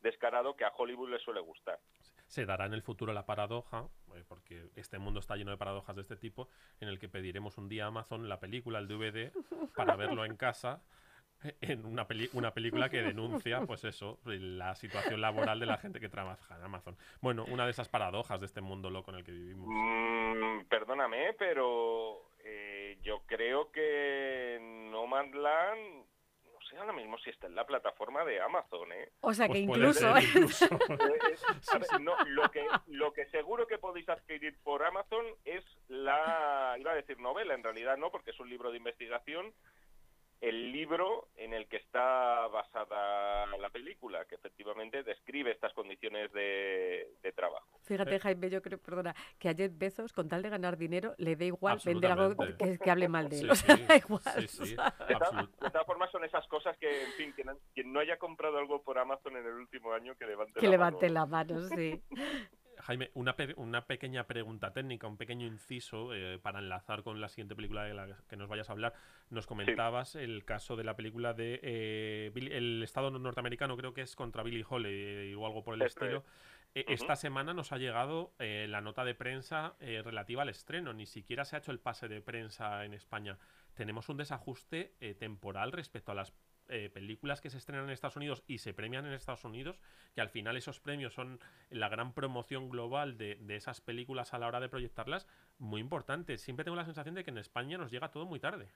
[0.00, 1.78] descarado que a Hollywood le suele gustar.
[2.26, 5.96] se dará en el futuro la paradoja, eh, porque este mundo está lleno de paradojas
[5.96, 6.48] de este tipo,
[6.80, 9.32] en el que pediremos un día a Amazon la película, el DVD,
[9.74, 10.82] para verlo en casa
[11.60, 16.00] en una, peli- una película que denuncia, pues eso, la situación laboral de la gente
[16.00, 16.96] que trabaja en Amazon.
[17.20, 19.66] Bueno, una de esas paradojas de este mundo loco en el que vivimos.
[19.70, 24.58] Mm, perdóname, pero eh, yo creo que
[24.90, 26.04] No Man's Land,
[26.52, 29.10] no sé ahora mismo si está en la plataforma de Amazon, ¿eh?
[29.20, 30.12] O sea que Pues incluso...
[30.14, 30.64] ser, incluso.
[31.72, 36.76] A ver, no, lo, que, lo que seguro que podéis adquirir por Amazon es la,
[36.78, 39.52] iba a decir novela, en realidad no, porque es un libro de investigación,
[40.40, 47.08] el libro en el que está basada la película, que efectivamente describe estas condiciones de,
[47.22, 47.66] de trabajo.
[47.82, 51.36] Fíjate, Jaime, yo creo, perdona, que a Jeff Bezos, con tal de ganar dinero, le
[51.36, 53.42] da igual vender algo que, que hable mal de él.
[53.46, 54.48] Sí, o sea, sí, da igual.
[54.48, 54.76] sí, sí,
[55.08, 58.82] De todas, formas son esas cosas que, en fin, quien, quien no haya comprado algo
[58.82, 61.14] por Amazon en el último año, que levante Que la levante mano.
[61.14, 62.02] la mano, sí.
[62.80, 67.28] Jaime, una, pe- una pequeña pregunta técnica, un pequeño inciso eh, para enlazar con la
[67.28, 68.94] siguiente película de la que nos vayas a hablar.
[69.30, 74.02] Nos comentabas el caso de la película de eh, Billy- el Estado norteamericano, creo que
[74.02, 76.24] es contra Billy Holiday o algo por el estilo.
[76.74, 76.84] Eh.
[76.88, 80.92] Esta semana nos ha llegado eh, la nota de prensa eh, relativa al estreno.
[80.92, 83.38] Ni siquiera se ha hecho el pase de prensa en España.
[83.74, 86.32] Tenemos un desajuste eh, temporal respecto a las
[86.68, 89.80] eh, películas que se estrenan en Estados Unidos y se premian en Estados Unidos,
[90.14, 94.38] que al final esos premios son la gran promoción global de, de esas películas a
[94.38, 95.26] la hora de proyectarlas,
[95.58, 96.38] muy importante.
[96.38, 98.68] Siempre tengo la sensación de que en España nos llega todo muy tarde.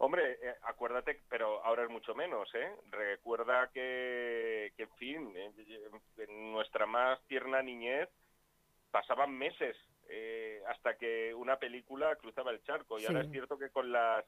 [0.00, 2.72] Hombre, eh, acuérdate, pero ahora es mucho menos, ¿eh?
[2.92, 8.08] Recuerda que, que en fin, eh, en nuestra más tierna niñez
[8.92, 9.76] pasaban meses
[10.08, 13.00] eh, hasta que una película cruzaba el charco.
[13.00, 14.24] Y ahora es cierto que con las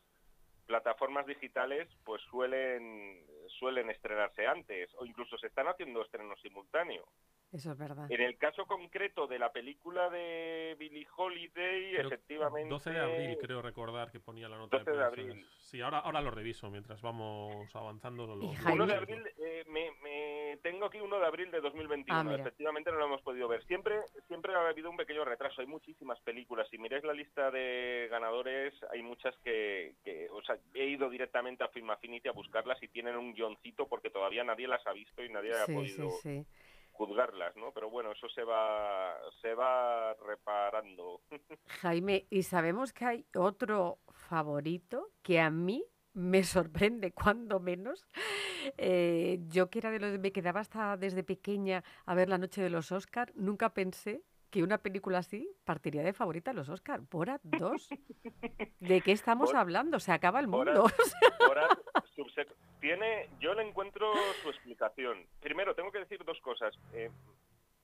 [0.70, 3.26] plataformas digitales pues suelen
[3.59, 7.09] suelen estrenarse antes o incluso se están haciendo estrenos simultáneos.
[7.52, 8.06] Eso es verdad.
[8.10, 13.38] En el caso concreto de la película de Billie Holiday, Creo- efectivamente 12 de abril,
[13.40, 15.06] creo recordar que ponía la nota 12 de prensa.
[15.08, 15.46] abril.
[15.58, 18.24] Sí, ahora, ahora lo reviso mientras vamos avanzando.
[18.26, 21.60] lo- lo- Jaime- 1 de abril, eh, me, me- tengo aquí 1 de abril de
[21.60, 22.30] 2021.
[22.30, 22.34] Ah.
[22.36, 23.64] Efectivamente no lo hemos podido ver.
[23.64, 23.96] Siempre,
[24.28, 25.60] siempre ha habido un pequeño retraso.
[25.60, 26.68] Hay muchísimas películas.
[26.70, 31.64] Si miráis la lista de ganadores, hay muchas que, que o sea, he ido directamente
[31.64, 35.24] a Film Affinity a buscarlas y tienen un guioncito porque todavía nadie las ha visto
[35.24, 36.46] y nadie ha Sí, sí, podido sí.
[37.00, 37.72] Juzgarlas, ¿no?
[37.72, 41.22] Pero bueno, eso se va, se va reparando.
[41.80, 45.82] Jaime, y sabemos que hay otro favorito que a mí
[46.12, 48.06] me sorprende cuando menos.
[48.76, 52.60] Eh, yo que era de los me quedaba hasta desde pequeña a ver la noche
[52.60, 57.00] de los Oscar, nunca pensé que una película así partiría de favorita a los Oscar.
[57.10, 57.88] Borat 2.
[58.80, 60.00] ¿De qué estamos Bor- hablando?
[60.00, 60.90] Se acaba el Borat- mundo.
[61.46, 61.78] Borat
[62.80, 64.10] tiene, yo le encuentro
[64.42, 65.26] su explicación.
[65.40, 66.74] Primero, tengo que decir dos cosas.
[66.94, 67.10] Eh,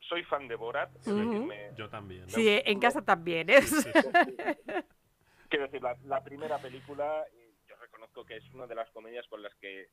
[0.01, 1.45] soy fan de Borat, es decir, Ujú.
[1.47, 2.29] me- Yo también.
[2.31, 3.61] Sí, eh, en casa también, ¿eh?
[3.63, 4.37] Sí, sí, sí.
[5.51, 9.27] quiero decir, la, la primera película, eh, yo reconozco que es una de las comedias
[9.29, 9.89] con las que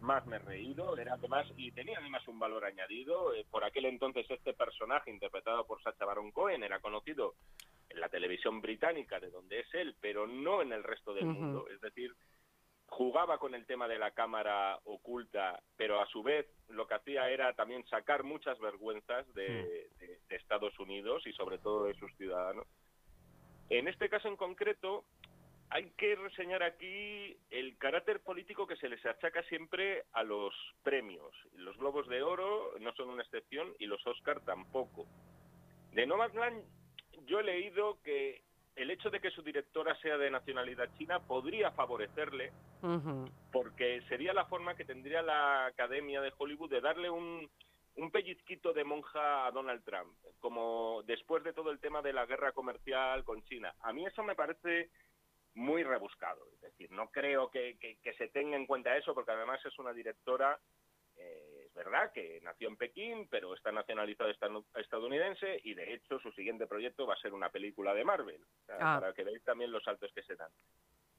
[0.00, 3.34] más me he reído, era además, y tenía además un valor añadido.
[3.34, 7.34] eh, por aquel entonces este personaje interpretado por Sacha Baron Cohen era conocido
[7.88, 11.66] en la televisión británica, de donde es él, pero no en el resto del mundo.
[11.68, 12.14] Es decir,
[12.86, 17.28] jugaba con el tema de la cámara oculta, pero a su vez lo que hacía
[17.30, 22.12] era también sacar muchas vergüenzas de, de- de Estados Unidos y sobre todo de sus
[22.16, 22.66] ciudadanos.
[23.68, 25.04] En este caso en concreto,
[25.70, 30.52] hay que reseñar aquí el carácter político que se les achaca siempre a los
[30.82, 31.32] premios.
[31.54, 35.06] Los Globos de Oro no son una excepción y los Oscar tampoco.
[35.92, 36.64] De Nomadland
[37.26, 38.42] yo he leído que
[38.74, 42.52] el hecho de que su directora sea de nacionalidad china podría favorecerle
[43.52, 47.48] porque sería la forma que tendría la Academia de Hollywood de darle un,
[47.96, 52.26] un pellizquito de monja a Donald Trump, como después de todo el tema de la
[52.26, 53.74] guerra comercial con China.
[53.82, 54.90] A mí eso me parece
[55.54, 59.32] muy rebuscado, es decir, no creo que, que- que se tenga en cuenta eso, porque
[59.32, 60.58] además es una directora,
[61.16, 64.32] eh, es verdad que nació en Pekín, pero está nacionalizada
[64.76, 68.98] estadounidense y de hecho su siguiente proyecto va a ser una película de Marvel, Ah.
[69.00, 70.50] para que veáis también los saltos que se dan.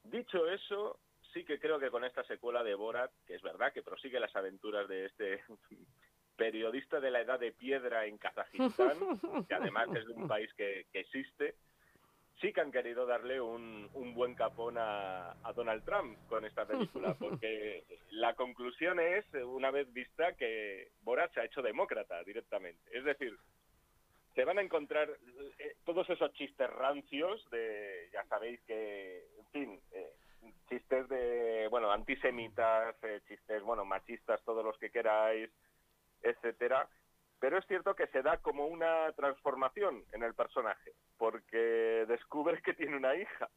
[0.04, 0.98] Dicho eso,
[1.32, 4.34] sí que creo que con esta secuela de Borat, que es verdad que prosigue las
[4.34, 5.42] aventuras de este
[6.36, 8.98] periodista de la edad de piedra en Kazajistán,
[9.46, 11.54] que además es de un país que, que existe,
[12.40, 16.66] sí que han querido darle un, un buen capón a, a Donald Trump con esta
[16.66, 22.80] película, porque la conclusión es, una vez vista, que Borat se ha hecho demócrata directamente.
[22.96, 23.36] Es decir,
[24.34, 25.08] se van a encontrar
[25.58, 30.12] eh, todos esos chistes rancios de, ya sabéis que, en fin, eh,
[30.68, 35.50] chistes de, bueno, antisemitas, eh, chistes, bueno, machistas, todos los que queráis,
[36.22, 36.88] etcétera,
[37.42, 42.72] pero es cierto que se da como una transformación en el personaje, porque descubre que
[42.72, 43.50] tiene una hija.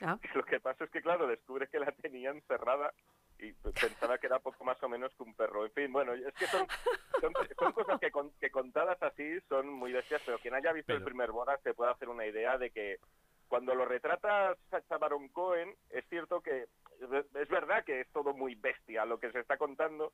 [0.00, 0.16] Ah.
[0.22, 2.94] Y lo que pasa es que, claro, descubre que la tenía encerrada
[3.40, 5.64] y pensaba que era poco más o menos que un perro.
[5.64, 6.64] En fin, bueno, es que son,
[7.20, 10.92] son, son cosas que, con- que contadas así son muy bestias, pero quien haya visto
[10.92, 12.98] el primer Borat se puede hacer una idea de que
[13.48, 16.66] cuando lo retrata Sacha Baron Cohen, es cierto que
[17.00, 20.12] es verdad que es todo muy bestia lo que se está contando,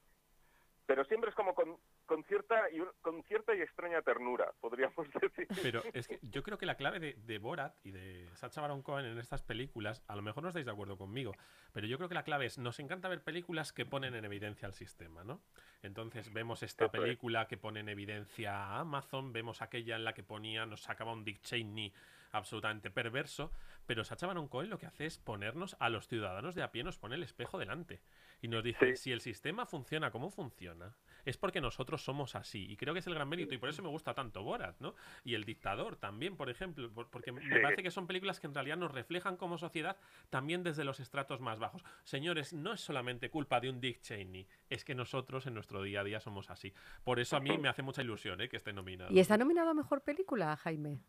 [0.90, 5.46] pero siempre es como con, con cierta y con cierta y extraña ternura, podríamos decir.
[5.62, 8.83] Pero es que yo creo que la clave de, de Borat y de Sacha Baron
[8.83, 11.33] Cohen en estas películas, a lo mejor no estáis de acuerdo conmigo,
[11.72, 14.66] pero yo creo que la clave es, nos encanta ver películas que ponen en evidencia
[14.66, 15.40] al sistema, ¿no?
[15.85, 17.00] Entonces vemos esta Eso es.
[17.03, 21.12] película que pone en evidencia a Amazon, vemos aquella en la que ponía, nos sacaba
[21.12, 21.92] un Dick Cheney
[22.32, 23.52] absolutamente perverso,
[23.86, 26.84] pero Sacha Baron Cohen lo que hace es ponernos a los ciudadanos de a pie,
[26.84, 28.00] nos pone el espejo delante
[28.42, 29.02] y nos dice, Sí.
[29.02, 32.70] si el sistema funciona como funciona, es porque nosotros somos así.
[32.70, 34.94] Y creo que es el gran mérito y por eso me gusta tanto Borat, ¿no?
[35.24, 37.48] Y El Dictador también, por ejemplo, por- porque me Sí.
[37.62, 39.96] parece que son películas que en realidad nos reflejan como sociedad
[40.30, 41.84] también desde los estratos más bajos.
[42.04, 46.00] Señores, no es solamente culpa de un Dick Cheney, es que nosotros en nuestro día
[46.00, 46.72] a día somos así.
[47.04, 48.48] Por eso a mí me hace mucha ilusión ¿eh?
[48.48, 49.12] que esté nominado.
[49.12, 51.00] ¿Y está nominado a mejor película, Jaime?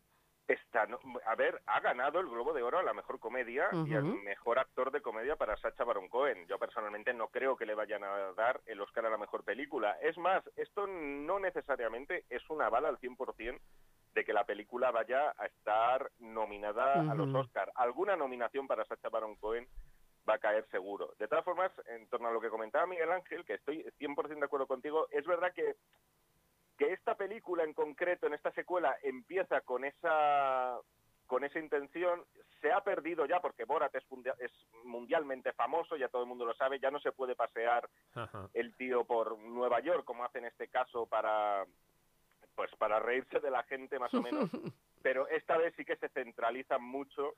[0.52, 3.94] Está, no- a ver, ha ganado el Globo de Oro a la mejor comedia y
[3.96, 6.46] al mejor actor de comedia para Sacha Baron Cohen.
[6.48, 9.98] Yo personalmente no creo que le vayan a dar el Oscar a la mejor película.
[10.02, 13.60] Es más, esto no necesariamente es una bala al 100%
[14.14, 17.28] de que la película vaya a estar nominada a los.
[17.34, 17.72] Oscar.
[17.76, 19.66] Alguna nominación para Sacha Baron Cohen
[20.30, 21.14] va a caer seguro.
[21.18, 24.46] De todas formas, en torno a lo que comentaba Miguel Ángel, que estoy 100% de
[24.46, 25.76] acuerdo contigo, es verdad que
[26.82, 30.80] que esta película en concreto, en esta secuela, empieza con esa
[31.28, 32.26] con esa intención,
[32.60, 34.04] se ha perdido ya porque Borat es,
[34.40, 34.52] es
[34.84, 38.50] mundialmente famoso, ya todo el mundo lo sabe, ya no se puede pasear Ajá.
[38.54, 41.66] el tío por Nueva York como hace en este caso para
[42.56, 44.50] pues para reírse de la gente más o menos,
[45.04, 47.36] pero esta vez sí que se centralizan mucho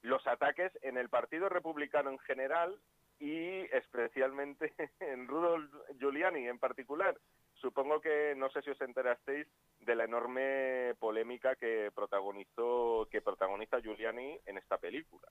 [0.00, 2.80] los ataques en el Partido Republicano en general
[3.20, 7.16] y especialmente en Rudolf Giuliani en particular.
[7.60, 9.46] Supongo que no sé si os enterasteis
[9.80, 15.28] de la enorme polémica que protagonizó que protagoniza Giuliani en esta película.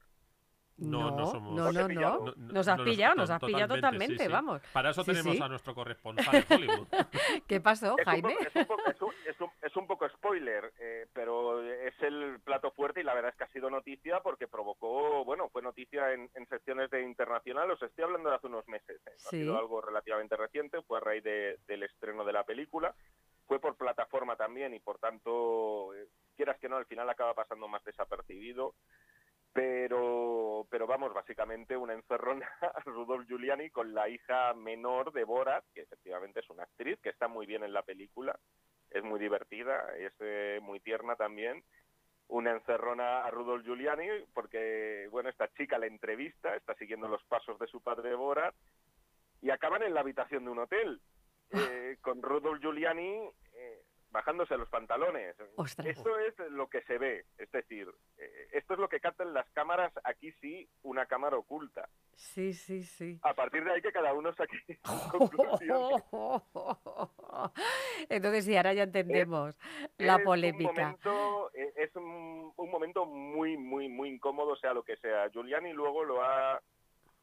[0.77, 2.01] No, no somos- No, Os he no, no.
[2.01, 4.31] No, no, Nos has pillado, nos has pillado totalmente, sí, totalmente, sí.
[4.31, 4.61] vamos.
[4.73, 5.41] Para eso Sí, tenemos sí.
[5.41, 6.87] a nuestro corresponsal en Hollywood.
[7.47, 8.35] ¿Qué pasó, Jaime?
[8.41, 12.39] es, un poco, es, un, es un- es un poco spoiler, eh, pero es el
[12.41, 16.11] plato fuerte y la verdad es que ha sido noticia porque provocó, bueno, fue noticia
[16.11, 19.37] en, en secciones de internacional, os estoy hablando de hace unos meses, eh, ha Sí.
[19.39, 22.93] sido algo relativamente reciente, fue a raíz de- del estreno de la película,
[23.47, 27.67] fue por plataforma también y por tanto, eh, quieras que no, al final acaba pasando
[27.69, 28.73] más desapercibido.
[29.55, 35.63] Pero, pero vamos, básicamente una encerrona a Rudolf Giuliani con la hija menor de Borat,
[35.73, 38.37] que efectivamente es una actriz, que está muy bien en la película,
[38.91, 41.63] es muy divertida, es eh, muy tierna también.
[42.27, 47.57] Una encerrona a Rudolf Giuliani, porque, bueno, esta chica le entrevista, está siguiendo los pasos
[47.57, 48.53] de su padre Borat,
[49.41, 50.99] y acaban en la habitación de un hotel,
[51.51, 53.29] eh, con Rudolf Giuliani
[54.15, 55.35] bajándose los pantalones.
[55.57, 55.87] Ostras.
[55.87, 59.45] Esto es lo que se ve, es decir, eh, esto es lo que captan las
[59.51, 61.89] cámaras, aquí sí, una cámara oculta.
[62.13, 63.19] Sí, sí, sí.
[63.23, 66.01] A partir de ahí que cada uno saque su conclusión.
[68.09, 69.57] Entonces sí, ahora ya entendemos
[69.97, 70.71] la Es un polémica.
[70.71, 75.27] momento- eh, es un, un momento muy, muy, muy incómodo, sea lo que sea.
[75.29, 76.61] Giuliani luego lo ha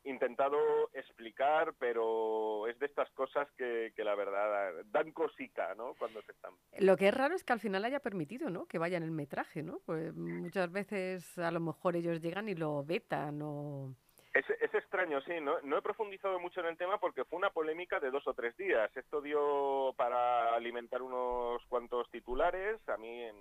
[0.04, 0.58] intentado
[0.94, 5.94] explicar, pero es de estas cosas que, que la verdad dan cosica, ¿no?
[5.94, 8.66] Cuando se están Lo que es raro es que al final haya permitido, ¿no?
[8.66, 9.80] Que vaya en el metraje, ¿no?
[9.86, 13.94] Pues muchas veces a lo mejor ellos llegan y lo vetan o...
[14.34, 15.34] Es, es extraño, sí.
[15.42, 18.32] No, no he profundizado mucho en el tema porque fue una polémica de dos o
[18.32, 18.90] tres días.
[18.96, 22.80] Esto dio para alimentar unos cuantos titulares.
[22.88, 23.36] A mí, en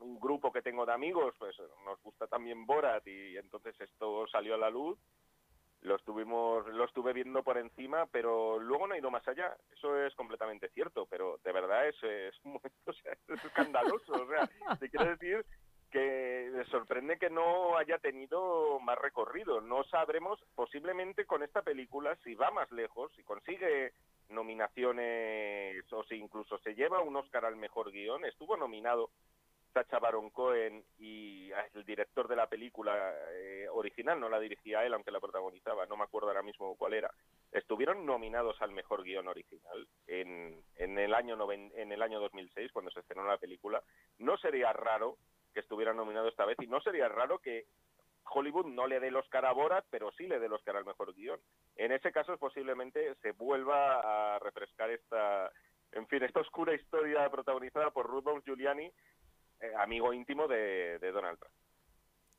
[0.00, 4.54] un grupo que tengo de amigos, pues nos gusta también Borat y entonces esto salió
[4.54, 4.98] a la luz.
[5.82, 9.56] Lo estuvimos, lo estuve viendo por encima, pero luego no he ido más allá.
[9.72, 12.34] Eso es completamente cierto, pero de verdad es, es
[12.86, 14.12] o sea, es escandaloso.
[14.12, 15.44] O sea, te quiero decir
[15.92, 19.60] que sorprende que no haya tenido más recorrido.
[19.60, 23.92] No sabremos, posiblemente con esta película, si va más lejos, si consigue
[24.30, 28.24] nominaciones o si incluso se lleva un Oscar al mejor guion.
[28.24, 29.10] Estuvo nominado
[29.72, 34.94] Sacha Baron Cohen y el director de la película eh, original, no la dirigía él,
[34.94, 37.10] aunque la protagonizaba, no me acuerdo ahora mismo cuál era.
[37.50, 42.72] Estuvieron nominados al mejor guion original en, en, el año noven, en el año 2006,
[42.72, 43.82] cuando se estrenó la película.
[44.18, 45.16] No sería raro
[45.52, 47.66] que estuviera nominado esta vez y no sería raro que
[48.24, 50.84] Hollywood no le dé el Oscar a Borat, pero sí le dé el Oscar al
[50.84, 51.40] mejor guion.
[51.76, 55.50] En ese caso posiblemente se vuelva a refrescar esta
[55.92, 58.90] En fin, esta oscura historia protagonizada por Rudolph Giuliani,
[59.78, 61.54] amigo íntimo de, de Donald Trump.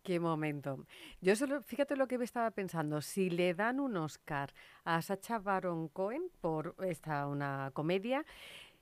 [0.04, 0.86] Qué momento.
[1.22, 4.54] Yo solo, fíjate lo que me estaba pensando, si le dan un Oscar
[4.84, 8.26] a Sacha Baron Cohen por esta una comedia,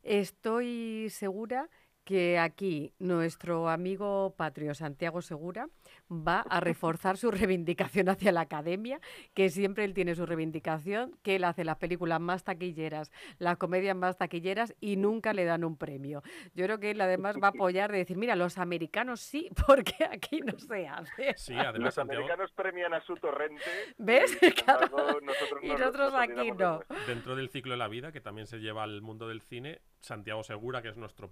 [0.01, 1.69] estoy segura
[2.11, 5.69] que aquí nuestro amigo patrio Santiago Segura
[6.11, 8.99] va a reforzar su reivindicación hacia la academia,
[9.33, 13.95] que siempre él tiene su reivindicación, que él hace las películas más taquilleras, las comedias
[13.95, 16.21] más taquilleras y nunca le dan un premio.
[16.53, 19.93] Yo creo que él además va a apoyar de decir, mira, los americanos sí, porque
[20.03, 21.33] aquí no se hace.
[21.37, 23.63] Sí, además Los Santiago, americanos premian a su torrente.
[23.97, 24.33] ¿Ves?
[24.41, 24.85] y, sin Claro.
[24.87, 26.81] embargo, nosotros Y nos- nosotros nos aquí no.
[27.07, 30.43] dentro del ciclo de la vida, que también se lleva al mundo del cine, Santiago
[30.43, 31.31] Segura, que es nuestro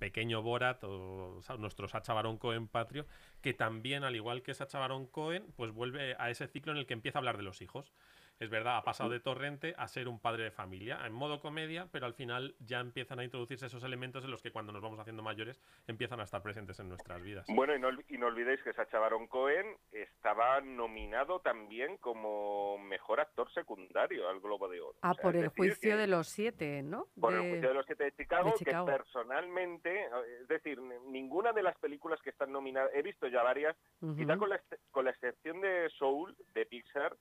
[0.00, 3.06] pequeño Borat o sa- nuestro Sacha Baron Cohen patrio,
[3.42, 6.86] que también, al igual que Sacha Baron Cohen, pues vuelve a ese ciclo en el
[6.86, 7.92] que empieza a hablar de los hijos.
[8.38, 11.88] Es verdad, ha pasado de Torrente a ser un padre de familia, en modo comedia,
[11.92, 14.98] pero al final ya empiezan a introducirse esos elementos en los que cuando nos vamos
[14.98, 17.44] haciendo mayores empiezan a estar presentes en nuestras vidas.
[17.50, 23.20] Bueno, y no, y no olvidéis que Sacha Baron Cohen estaba nominado también como mejor
[23.20, 24.96] actor secundario al Globo de Oro.
[25.02, 27.08] Ah, O sea, por el juicio que- de los siete, ¿no?
[27.20, 28.86] Por el De- juicio de los siete de Chicago, de Chicago.
[28.86, 30.06] que personalmente,
[30.40, 33.76] es decir, ninguna de las películas que están nominadas, he visto ya varias,
[34.16, 34.38] quizá Ujú.
[34.40, 34.60] con la,
[34.90, 37.16] con la excepción de Soul, de Pixar,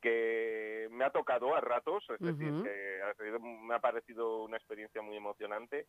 [0.00, 4.56] que me ha tocado a ratos, es decir, que ha sido- me ha parecido una
[4.56, 5.86] experiencia muy emocionante.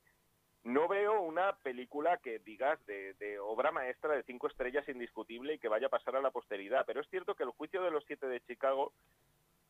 [0.64, 5.60] No veo una película que digas de, de obra maestra de cinco estrellas indiscutible y
[5.60, 8.04] que vaya a pasar a la posteridad, pero es cierto que el juicio de los
[8.06, 8.94] siete de Chicago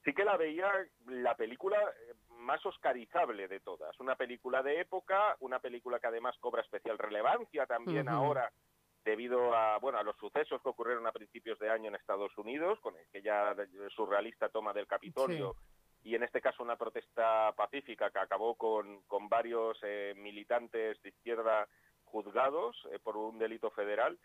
[0.03, 0.69] sí que la veía
[1.05, 3.97] la película eh, más oscarizable de todas.
[3.99, 8.51] Una película de época, una película que además cobra especial relevancia también ahora
[9.03, 12.79] debido a bueno a los sucesos que ocurrieron a principios de año en Estados Unidos
[12.81, 13.55] con aquella
[13.95, 15.55] surrealista toma del Capitolio
[16.03, 21.09] y en este caso una protesta pacífica que acabó con, con varios eh, militantes de
[21.09, 21.67] izquierda
[22.05, 24.17] juzgados eh, por un delito federal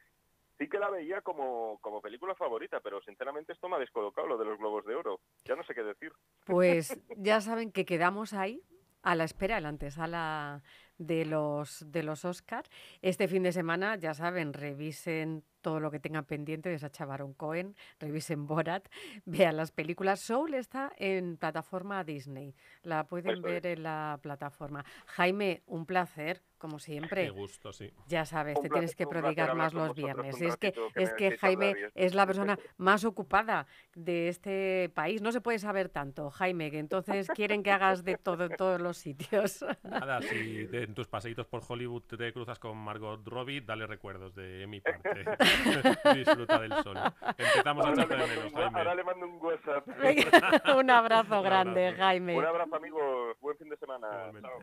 [0.59, 4.39] sí que la veía como, como película favorita, pero sinceramente esto me ha descolocado lo
[4.39, 5.20] de los Globos de Oro.
[5.45, 6.12] Ya no sé qué decir.
[6.45, 8.62] Pues ya saben que quedamos ahí
[9.03, 10.62] a la espera, de la antesala
[10.99, 12.64] de los de los Oscar.
[13.03, 17.34] Este fin de semana, ya saben, revisen todo lo que tengan pendiente de Sacha Baron
[17.34, 18.86] Cohen, revisen Borat,
[19.24, 20.20] vean las películas.
[20.20, 22.54] Soul está en plataforma Disney,
[22.84, 24.84] la pueden Eso ver en la plataforma.
[25.06, 27.30] Jaime, un placer, como Qué siempre.
[27.30, 27.90] gusto, sí.
[28.06, 30.40] Ya sabes, Un te placer- tienes que prodigar más los viernes.
[30.40, 35.20] Es que, es que Jaime es- es la persona más ocupada de este país.
[35.20, 38.80] No se puede saber tanto, Jaime, que entonces quieren que hagas de todo en todos
[38.80, 39.64] los sitios.
[39.82, 44.34] Nada, si te- en tus paseitos por Hollywood te cruzas con Margot Robbie, dale recuerdos
[44.36, 45.24] de mi parte.
[46.14, 46.96] Disfruta del sol.
[47.38, 48.94] Empezamos a echarte de menos, un, ahora Jaime.
[48.96, 49.88] le mando un WhatsApp.
[50.78, 52.02] Un abrazo Un grande, abrazo.
[52.02, 52.36] Jaime.
[52.38, 53.36] Un abrazo, amigos.
[53.40, 54.07] Buen fin de semana.
[54.09, 54.48] Igualmente.
[54.48, 54.59] Chao.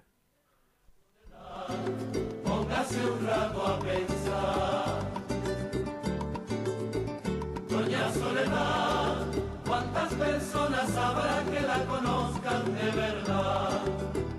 [9.66, 13.82] ¿Cuántas personas habrá que la conozcan de verdad?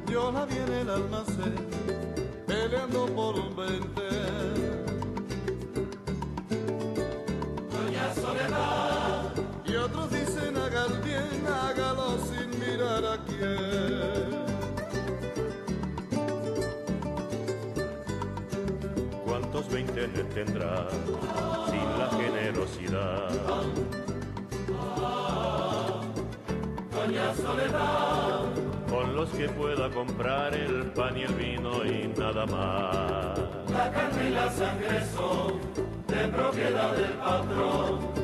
[0.06, 1.54] Yo la vi en el almacén,
[2.46, 4.73] peleando por un veinte.
[9.64, 14.44] Y otros dicen haga el bien, hágalo sin mirar a quién.
[19.24, 20.88] ¿Cuántos veintenes tendrá
[21.70, 23.30] sin la generosidad?
[26.92, 28.40] Doña Soledad.
[28.88, 33.38] Con los que pueda comprar el pan y el vino y nada más.
[33.70, 35.60] La carne y la sangre son
[36.06, 38.23] de propiedad del patrón.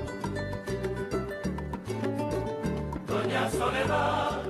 [3.48, 4.42] Soledad.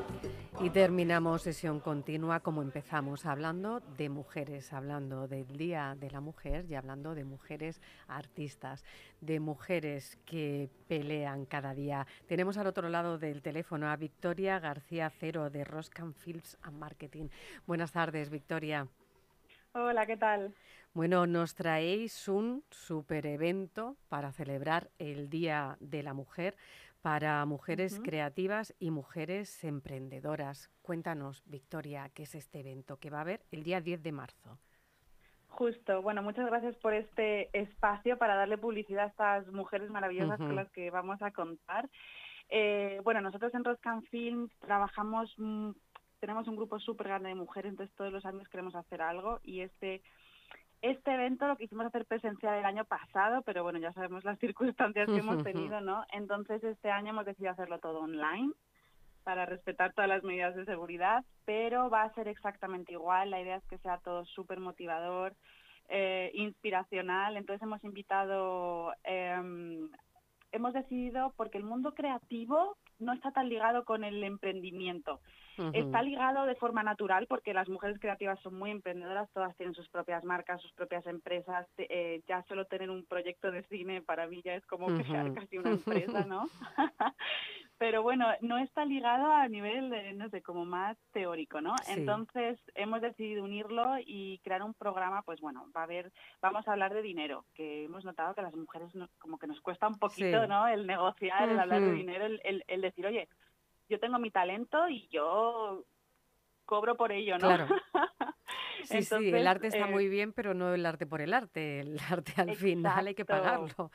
[0.62, 6.66] Y terminamos sesión continua como empezamos, hablando de mujeres, hablando del Día de la Mujer
[6.68, 8.84] y hablando de mujeres artistas,
[9.22, 12.06] de mujeres que pelean cada día.
[12.26, 17.28] Tenemos al otro lado del teléfono a Victoria García Cero de Roscan Films and Marketing.
[17.66, 18.86] Buenas tardes, Victoria.
[19.72, 20.54] Hola, ¿qué tal?
[20.92, 26.56] Bueno, nos traéis un super evento para celebrar el Día de la Mujer
[27.02, 30.70] para mujeres creativas y mujeres emprendedoras.
[30.82, 34.58] Cuéntanos, Victoria, qué es este evento que va a haber el día 10 de marzo.
[35.48, 40.54] Justo, bueno, muchas gracias por este espacio para darle publicidad a estas mujeres maravillosas con
[40.54, 41.88] las que vamos a contar.
[42.48, 45.70] Eh, bueno, nosotros en Roscan Films trabajamos, mm,
[46.20, 49.60] tenemos un grupo súper grande de mujeres, entonces todos los años queremos hacer algo y
[49.60, 50.02] este
[50.82, 55.06] este evento lo quisimos hacer presencial el año pasado, pero bueno, ya sabemos las circunstancias
[55.06, 56.04] que hemos tenido, ¿no?
[56.12, 58.52] Entonces este año hemos decidido hacerlo todo online
[59.24, 63.30] para respetar todas las medidas de seguridad, pero va a ser exactamente igual.
[63.30, 65.34] La idea es que sea todo súper motivador,
[65.88, 67.36] eh, inspiracional.
[67.36, 69.90] Entonces hemos invitado, em,
[70.52, 75.20] hemos decidido, porque el mundo creativo no está tan ligado con el emprendimiento.
[75.74, 79.88] Está ligado de forma natural porque las mujeres creativas son muy emprendedoras, todas tienen sus
[79.90, 81.66] propias marcas, sus propias empresas.
[81.76, 85.58] Eh, ya solo tener un proyecto de cine para mí ya es como crear casi
[85.58, 86.48] una empresa, ¿no?
[87.80, 91.74] Pero bueno, no está ligado a nivel, de, no sé, como más teórico, ¿no?
[91.88, 96.12] Entonces hemos decidido unirlo y crear un programa, pues bueno, va a haber,
[96.42, 99.62] vamos a hablar de dinero, que hemos notado que a las mujeres como que nos
[99.62, 100.68] cuesta un poquito, ¿no?
[100.68, 103.30] El negociar, el hablar de dinero, el, el decir, oye,
[103.88, 105.86] yo tengo mi talento y yo
[106.66, 107.46] cobro por ello, ¿no?
[107.46, 107.66] Claro.
[108.84, 111.80] Sí, sí, el arte está muy eh, bien, pero no el arte por el arte.
[111.80, 113.90] El arte al final hay que pagarlo.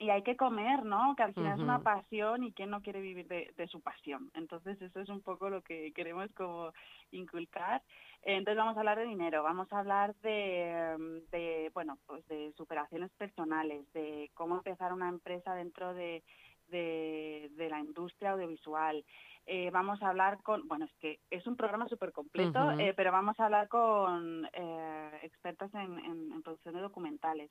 [0.00, 1.14] Y hay que comer, ¿no?
[1.14, 4.30] Que al final es una pasión y quién no quiere vivir de, su pasión.
[4.34, 6.72] Entonces eso es un poco lo que queremos como
[7.12, 7.82] inculcar.
[8.22, 13.10] Entonces vamos a hablar de dinero, vamos a hablar de, de bueno, pues de superaciones
[13.12, 16.22] personales, de cómo empezar una empresa dentro de
[16.70, 19.04] de, la industria audiovisual.
[19.46, 23.10] Eh, vamos a hablar con, bueno, es que es un programa súper completo, eh, pero
[23.10, 27.50] vamos a hablar con eh, expertas en, producción de documentales.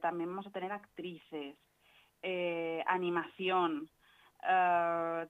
[0.00, 1.56] También vamos a tener actrices,
[2.86, 3.88] animación,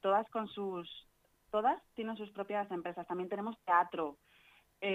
[0.03, 1.09] todas con sus,
[1.51, 3.07] todas tienen sus propias empresas.
[3.07, 4.17] También tenemos teatro.
[4.81, 4.89] sí,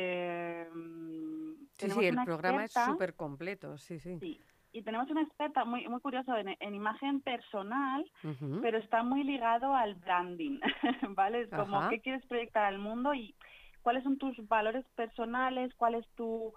[1.90, 4.18] sí, el programa es súper completo, sí, sí.
[4.20, 4.40] Sí,
[4.74, 8.04] y tenemos una experta muy muy curioso en, imagen personal,
[8.62, 10.60] pero está muy ligado al branding,
[11.10, 11.42] ¿vale?
[11.42, 13.36] Es como qué quieres proyectar al mundo y
[13.84, 16.54] cuáles son tus valores personales, cuál es tu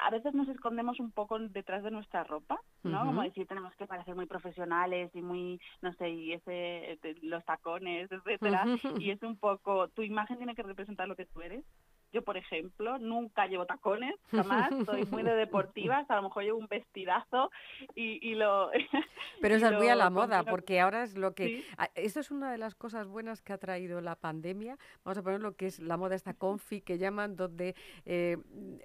[0.00, 3.04] a veces nos escondemos un poco detrás de nuestra ropa, ¿no?
[3.04, 8.10] Como decir, tenemos que parecer muy profesionales y muy, no sé, y ese, los tacones,
[8.10, 8.64] etcétera,
[8.98, 11.64] y es un poco, tu imagen tiene que representar lo que tú eres,
[12.12, 14.70] yo, por ejemplo, nunca llevo tacones, jamás.
[14.84, 16.10] Soy muy de deportivas.
[16.10, 17.50] A lo mejor llevo un vestidazo
[17.94, 18.70] y, lo.
[19.40, 21.64] Pero esa es muy a la moda, porque ahora es lo que.
[21.94, 24.76] Esto es una de las cosas buenas que ha traído la pandemia.
[25.04, 28.36] Vamos a poner lo que es la moda esta confi que llaman, donde eh,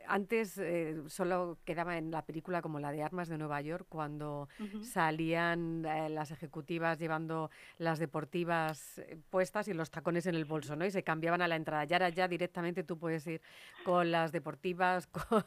[0.07, 4.47] antes eh, solo quedaba en la película como la de Armas de Nueva York, cuando
[4.81, 10.85] salían eh, las ejecutivas llevando las deportivas puestas y los tacones en el bolso, ¿no?
[10.85, 11.85] Y se cambiaban a la entrada.
[11.89, 13.41] Y ahora ya directamente tú puedes decir,
[13.83, 15.43] con las deportivas, con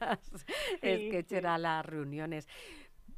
[0.00, 0.20] las
[0.82, 1.10] sí,
[1.40, 2.48] las reuniones.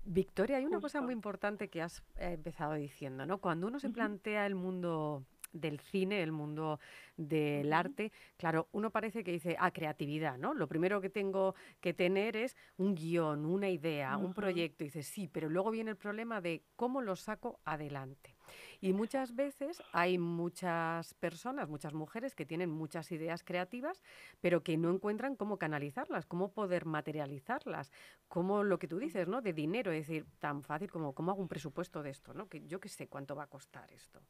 [0.05, 3.38] Victoria, hay una cosa muy importante que has eh, empezado diciendo, ¿no?
[3.38, 6.80] Cuando uno se plantea el mundo del cine, el mundo
[7.16, 10.55] del arte, claro, uno parece que dice, ah, creatividad, ¿no?
[10.55, 14.82] Lo primero que tengo que tener es un guion, una idea, un proyecto.
[14.82, 18.34] Y dices, sí, pero luego viene el problema de cómo lo saco adelante.
[18.83, 24.03] Y muchas veces hay muchas personas, muchas mujeres que tienen muchas ideas creativas,
[24.41, 27.93] pero que no encuentran cómo canalizarlas, cómo poder materializarlas,
[28.26, 29.41] como lo que tú dices, ¿no?
[29.41, 32.49] De dinero, es decir, tan fácil como cómo hago un presupuesto de esto, ¿no?
[32.49, 34.20] Que yo que sé cuánto va a costar esto.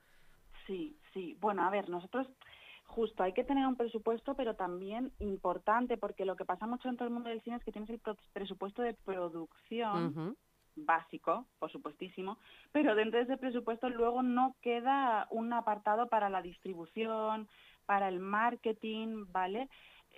[0.67, 1.35] Sí, sí.
[1.41, 2.29] Bueno, a ver, nosotros
[2.85, 6.99] justo hay que tener un presupuesto, pero también importante, porque lo que pasa mucho en
[6.99, 8.03] todo el mundo del cine es que tienes el
[8.35, 10.37] presupuesto de producción
[10.77, 12.39] básico, por supuestísimo,
[12.73, 17.49] pero dentro de ese presupuesto luego no queda un apartado para la distribución,
[17.87, 19.69] para el marketing, ¿vale?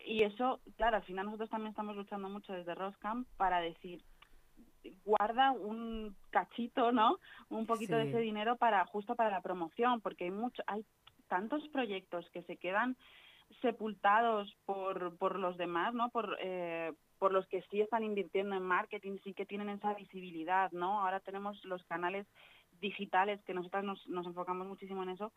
[0.06, 4.02] Y eso, claro, al final nosotros también estamos luchando mucho desde Roscam para decir,
[5.04, 7.18] guarda un cachito, ¿no?
[7.48, 10.84] Un poquito de ese dinero para justo para la promoción, porque hay mucho, hay
[11.28, 12.96] tantos proyectos que se quedan
[13.62, 16.10] sepultados por, por los demás, ¿no?
[16.10, 20.70] Por, eh, por los que sí están invirtiendo en marketing, sí que tienen esa visibilidad,
[20.72, 21.00] ¿no?
[21.00, 22.26] Ahora tenemos los canales
[22.80, 25.32] digitales que nosotros nos, nos enfocamos muchísimo en eso,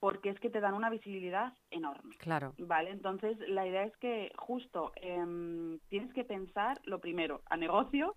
[0.00, 2.16] porque es que te dan una visibilidad enorme.
[2.18, 2.52] Claro.
[2.58, 8.14] Vale, entonces la idea es que justo em, tienes que pensar lo primero a negocio,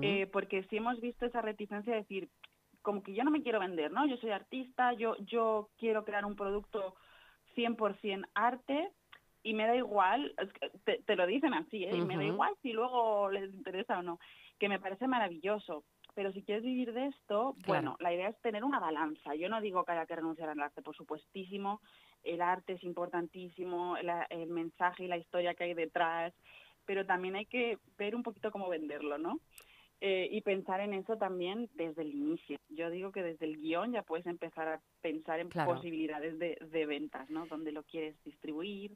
[0.00, 2.28] eh, porque si hemos visto esa reticencia de decir,
[2.82, 4.06] como que yo no me quiero vender, ¿no?
[4.06, 6.94] Yo soy artista, yo, yo quiero crear un producto
[7.56, 8.90] 100% arte,
[9.44, 10.34] y me da igual,
[10.84, 11.94] te, te lo dicen así, ¿eh?
[11.94, 14.18] y me da igual si luego les interesa o no,
[14.58, 15.84] que me parece maravilloso.
[16.14, 19.34] Pero si quieres vivir de esto, bueno, la idea es tener una balanza.
[19.34, 21.80] Yo no digo que haya que renunciar al arte, por supuestísimo.
[22.22, 26.32] El arte es importantísimo, el mensaje y la historia que hay detrás,
[26.86, 29.40] pero también hay que ver un poquito cómo venderlo, ¿no?
[30.00, 32.58] Eh, y pensar en eso también desde el inicio.
[32.68, 36.86] Yo digo que desde el guion ya puedes empezar a pensar en posibilidades de, de
[36.86, 37.46] ventas, ¿no?
[37.46, 38.92] Donde lo quieres distribuir,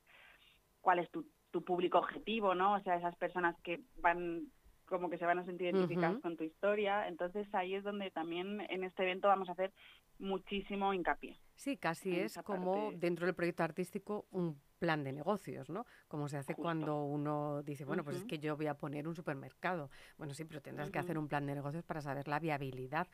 [0.89, 2.73] cuál es tu, tu público objetivo, ¿no?
[2.77, 4.47] O sea, esas personas que van
[4.87, 7.09] como que se van a sentir identificadas con tu historia.
[7.09, 9.71] Entonces ahí es donde también en este evento vamos a hacer
[10.19, 11.37] muchísimo hincapié.
[11.57, 12.97] Sí, casi es como parte.
[13.07, 15.85] dentro del proyecto artístico un plan de negocios, ¿no?
[16.07, 16.63] Como se hace Justo.
[16.63, 19.91] cuando uno dice, bueno, pues es que yo voy a poner un supermercado.
[20.17, 23.09] Bueno, sí, pero tendrás que hacer un plan de negocios para saber la viabilidad.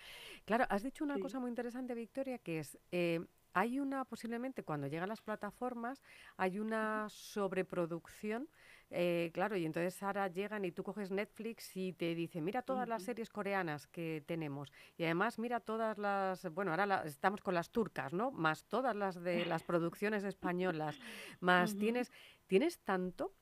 [0.45, 1.23] Claro, has dicho una Sí.
[1.23, 3.19] cosa muy interesante, Victoria, que es, eh,
[3.55, 6.03] hay una, posiblemente cuando llegan las plataformas,
[6.37, 8.49] hay una sobreproducción,
[8.91, 12.87] eh, claro, y entonces ahora llegan y tú coges Netflix y te dice, mira todas
[12.89, 17.55] las series coreanas que tenemos, y además mira todas las, bueno, ahora la- estamos con
[17.55, 18.31] las turcas, ¿no?
[18.31, 20.99] Más todas las de las producciones españolas,
[21.41, 22.13] más tienes,
[22.47, 23.33] tienes tanto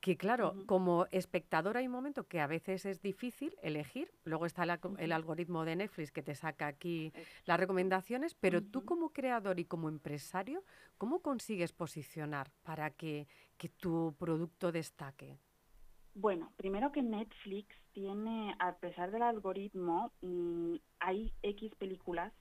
[0.00, 4.64] que claro, como espectador hay un momento que a veces es difícil elegir, luego está
[4.64, 7.28] el, algoritmo de Netflix que te saca aquí Exacto.
[7.44, 10.64] las recomendaciones, pero tú como creador y como empresario,
[10.96, 13.28] ¿cómo consigues posicionar para que,
[13.58, 15.38] que tu producto destaque?
[16.14, 22.32] Bueno, primero que Netflix tiene, a pesar del algoritmo, mm, hay X películas,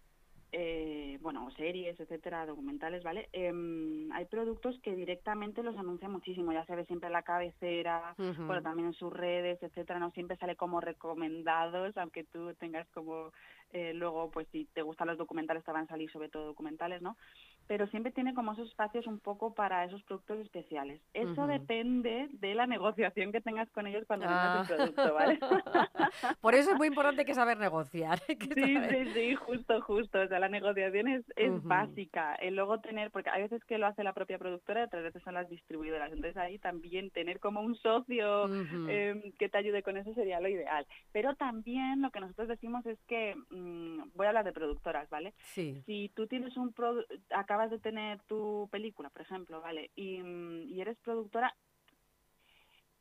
[0.51, 3.29] eh, bueno, series, etcétera, documentales, ¿vale?
[3.33, 8.15] Em, hay productos que directamente los anuncia muchísimo, ya se ve siempre en la cabecera,
[8.17, 8.43] Ujú.
[8.43, 13.31] bueno, también en sus redes, etcétera, no siempre sale como recomendados, aunque tú tengas como,
[13.71, 17.01] eh, luego, pues si te gustan los documentales, te van a salir sobre todo documentales,
[17.01, 17.15] ¿no?
[17.69, 20.99] Pero siempre tiene como esos espacios un poco para esos productos especiales.
[21.13, 21.45] Eso Ujú.
[21.45, 24.65] depende de la negociación que tengas con ellos cuando Ah.
[24.65, 25.39] vendas el producto, ¿vale?
[26.41, 28.19] Por eso es muy importante que saber negociar.
[28.25, 30.19] que Sí, saber- sí, sí, justo, justo.
[30.19, 31.67] O sea, la negociación es, es Ujú.
[31.67, 32.33] básica.
[32.35, 35.21] El luego tener, porque hay veces que lo hace la propia productora y otras veces
[35.21, 36.11] son las distribuidoras.
[36.11, 38.87] Entonces ahí también tener como un socio Ujú.
[38.89, 40.87] eh, que te ayude con eso sería lo ideal.
[41.11, 45.33] Pero también lo que nosotros decimos es que, mm, voy a hablar de productoras, ¿vale?
[45.53, 45.83] Sí.
[45.85, 47.05] Si tú tienes un produ-
[47.59, 49.91] acabas de tener tu película, por ejemplo, ¿vale?
[49.95, 51.53] Y, y eres productora,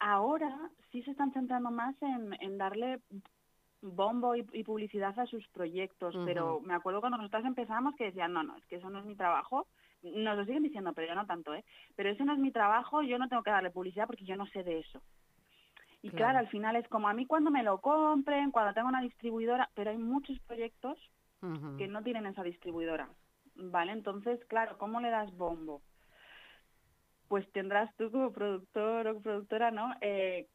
[0.01, 3.01] ahora sí se están centrando más en, en darle
[3.81, 8.33] bombo y, y publicidad a sus proyectos, pero me acuerdo cuando nosotros empezamos que decían,
[8.33, 9.69] no, no, es que eso no es mi trabajo,
[10.03, 11.65] nos lo siguen diciendo, pero yo no tanto, ¿eh?
[11.95, 14.47] Pero ese no es mi trabajo, yo no tengo que darle publicidad porque yo no
[14.47, 15.01] sé de eso.
[16.03, 16.17] Y Claro.
[16.17, 19.69] claro, al final es como a mí cuando me lo compren, cuando tengo una distribuidora,
[19.75, 20.99] pero hay muchos proyectos
[21.77, 23.09] que no tienen esa distribuidora,
[23.59, 23.93] ¿vale?
[23.93, 25.83] Entonces, claro, ¿cómo le das bombo?
[27.29, 29.95] Pues tendrás tú como productor o productora, ¿no?
[30.01, 30.49] Eh,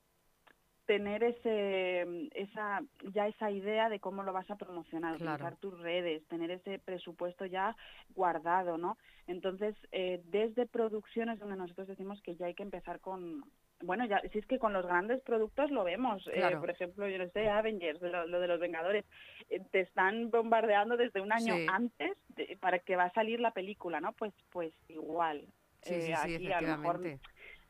[0.86, 2.82] tener ese, esa,
[3.14, 5.34] ya esa idea de cómo lo vas a promocionar, Claro.
[5.36, 7.76] utilizar tus redes, tener ese presupuesto ya
[8.16, 8.98] guardado, ¿no?
[9.28, 13.46] Entonces, eh, desde producciones donde nosotros decimos que ya hay que empezar con,
[13.82, 17.18] bueno, ya, si es que con los grandes productos lo vemos, eh, por ejemplo, yo
[17.18, 19.06] no sé, Avengers, lo, lo de los Vengadores,
[19.50, 21.66] eh, te están bombardeando desde un año Sí.
[21.70, 24.14] antes de- para que va a salir la película, ¿no?
[24.14, 25.42] Pues, pues igual.
[25.82, 27.02] Sí, Eh, sí, sí, aquí a lo mejor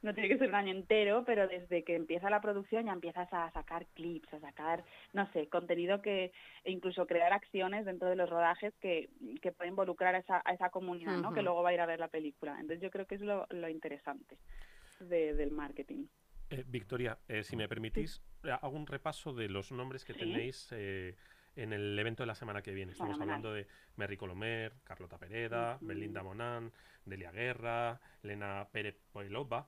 [0.04, 3.28] no tiene que ser un año entero, pero desde que empieza la producción ya empiezas
[3.34, 4.84] a sacar clips, a sacar,
[5.14, 6.32] no sé, contenido que,
[6.64, 9.10] e incluso crear acciones dentro de los rodajes que,
[9.42, 11.34] que pueden involucrar a esa, a esa comunidad, ¿no?
[11.34, 12.52] Que luego va a ir a ver la película.
[12.60, 14.38] Entonces yo creo que es lo, lo interesante
[15.00, 16.08] de- del marketing.
[16.50, 20.20] Eh, Victoria, eh, si me permitís, eh, hago un repaso de los nombres que Sí.
[20.20, 21.16] tenéis eh,
[21.56, 22.92] en el evento de la semana que viene.
[22.92, 23.36] Estamos Fenomenal.
[23.46, 25.78] hablando de Merry Colomer, Carlota Pereda.
[25.82, 26.72] Belinda Monán,
[27.06, 29.68] Delia Guerra, Elena Pérez Poilova,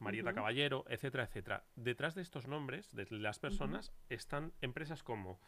[0.00, 0.32] Marieta.
[0.32, 1.64] Caballero, etcétera, etcétera.
[1.76, 5.40] Detrás de estos nombres, de las personas, están empresas como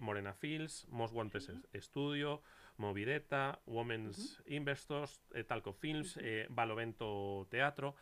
[0.00, 1.42] Morena Fields, Most Wanted
[1.80, 2.42] Studio,
[2.78, 6.24] Movideta, Women's Investors, eh, Talco Films, Ujú.
[6.24, 7.94] eh, Balovento Teatro.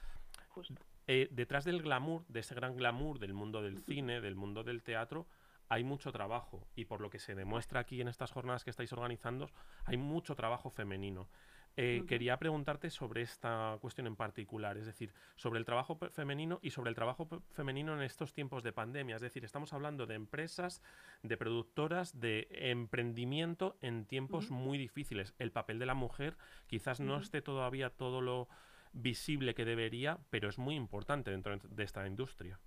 [0.48, 0.74] Justo.
[1.08, 4.82] Eh, detrás del glamour, de ese gran glamour del mundo del cine, del mundo del
[4.82, 5.26] teatro,
[5.68, 6.66] hay mucho trabajo.
[6.74, 9.50] Y por lo que se demuestra aquí en estas jornadas que estáis organizando,
[9.84, 11.28] hay mucho trabajo femenino.
[11.76, 12.04] Eh.
[12.08, 16.88] Quería preguntarte sobre esta cuestión en particular, es decir, sobre el trabajo femenino y sobre
[16.88, 19.16] el trabajo femenino en estos tiempos de pandemia.
[19.16, 20.82] Es decir, estamos hablando de empresas,
[21.22, 25.34] de productoras, de emprendimiento en tiempos muy difíciles.
[25.38, 28.48] El papel de la mujer quizás no esté todavía todo lo
[28.94, 32.58] visible que debería, pero es muy importante dentro de esta industria.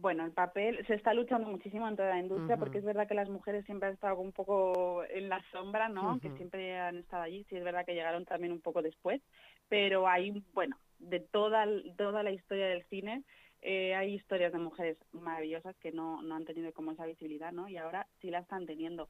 [0.00, 3.14] Bueno, el papel se está luchando muchísimo en toda la industria porque es verdad que
[3.14, 6.20] las mujeres siempre han estado un poco en la sombra, ¿no?
[6.20, 7.44] Que siempre han estado allí.
[7.48, 9.20] Sí es verdad que llegaron también un poco después,
[9.68, 13.24] pero hay, bueno, de toda toda la historia del cine
[13.60, 17.68] eh, hay historias de mujeres maravillosas que no, no han tenido como esa visibilidad, ¿no?
[17.68, 19.08] Y ahora sí la están teniendo.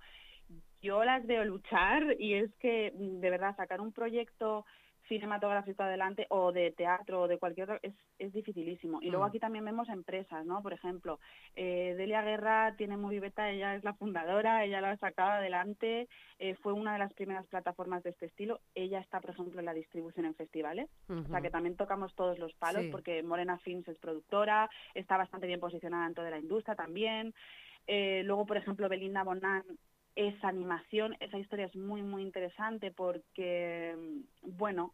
[0.81, 4.65] Yo las veo luchar y es que de verdad sacar un proyecto
[5.09, 9.01] cinematográfico adelante o de teatro o de cualquier otro es, es dificilísimo.
[9.03, 9.29] Y luego Mm.
[9.29, 10.63] aquí también vemos empresas, ¿no?
[10.63, 11.19] Por ejemplo,
[11.57, 16.55] eh, Delia Guerra tiene Moviveta, ella es la fundadora, ella la ha sacado adelante, eh,
[16.57, 18.61] fue una de las primeras plataformas de este estilo.
[18.75, 22.39] Ella está, por ejemplo, en la distribución en festivales, o sea que también tocamos todos
[22.39, 22.91] los palos Sí.
[22.91, 27.35] porque Morena Films es productora, está bastante bien posicionada en toda la industria también.
[27.87, 29.65] Eh, luego, por ejemplo, Belinda Bonan
[30.19, 31.17] es animación.
[31.21, 33.95] Esa historia es muy, muy interesante porque,
[34.43, 34.93] bueno,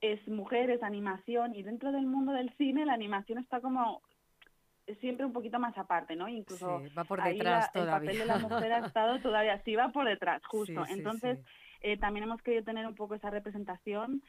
[0.00, 4.02] es mujer, es animación y dentro del mundo del cine la animación está como
[5.00, 6.28] siempre un poquito más aparte, ¿no?
[6.28, 9.62] Incluso Sí, va por ahí detrás la- el papel de la mujer ha estado todavía,
[9.62, 10.84] sí va por detrás, justo.
[10.84, 11.38] Sí, sí, Entonces,
[11.80, 14.20] eh, también hemos querido tener un poco esa representación.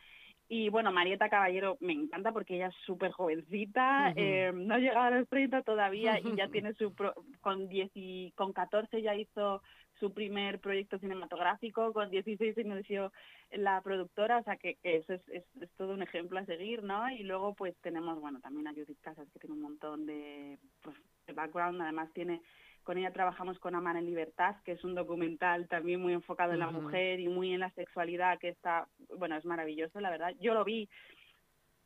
[0.50, 5.08] Y bueno, Marieta Caballero me encanta porque ella es súper jovencita, eh, no ha llegado
[5.08, 6.94] a los 30 todavía y ya tiene su...
[6.94, 9.62] pro- con, 10 y- con 14 ya hizo
[10.00, 13.12] su primer proyecto cinematográfico, con 16 inició
[13.52, 16.84] la productora, o sea que, que eso es, es, es todo un ejemplo a seguir,
[16.84, 17.10] ¿no?
[17.10, 20.96] Y luego pues tenemos, bueno, también a Judith Casas que tiene un montón de, pues,
[21.26, 22.42] de background, además tiene,
[22.84, 26.60] con ella trabajamos con Amar en Libertad, que es un documental también muy enfocado en
[26.60, 28.88] la mujer y muy en la sexualidad, que está,
[29.18, 30.34] bueno, es maravilloso, la verdad.
[30.40, 30.90] Yo lo vi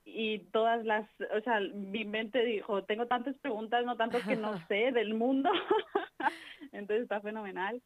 [0.04, 4.54] y todas las, o sea, mi mente dijo, tengo tantas preguntas, no tantas que no
[4.68, 5.50] sé del mundo,
[6.72, 7.82] entonces está fenomenal.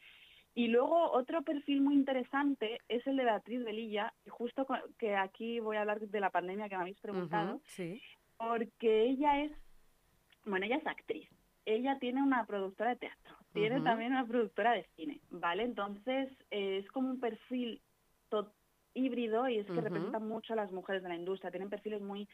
[0.53, 5.16] Y luego otro perfil muy interesante es el de Beatriz Velilla, y justo co- que
[5.16, 8.01] aquí voy a hablar de la pandemia que me habéis preguntado, Sí.
[8.38, 9.51] porque ella es,
[10.45, 11.30] bueno, ella es actriz,
[11.66, 15.63] ella tiene una productora de teatro, tiene también una productora de cine, ¿vale?
[15.63, 17.82] Entonces eh, es como un perfil
[18.30, 18.53] to-
[18.95, 19.81] híbrido y es que Ujú.
[19.81, 22.27] representa mucho a las mujeres de la industria, tienen perfiles muy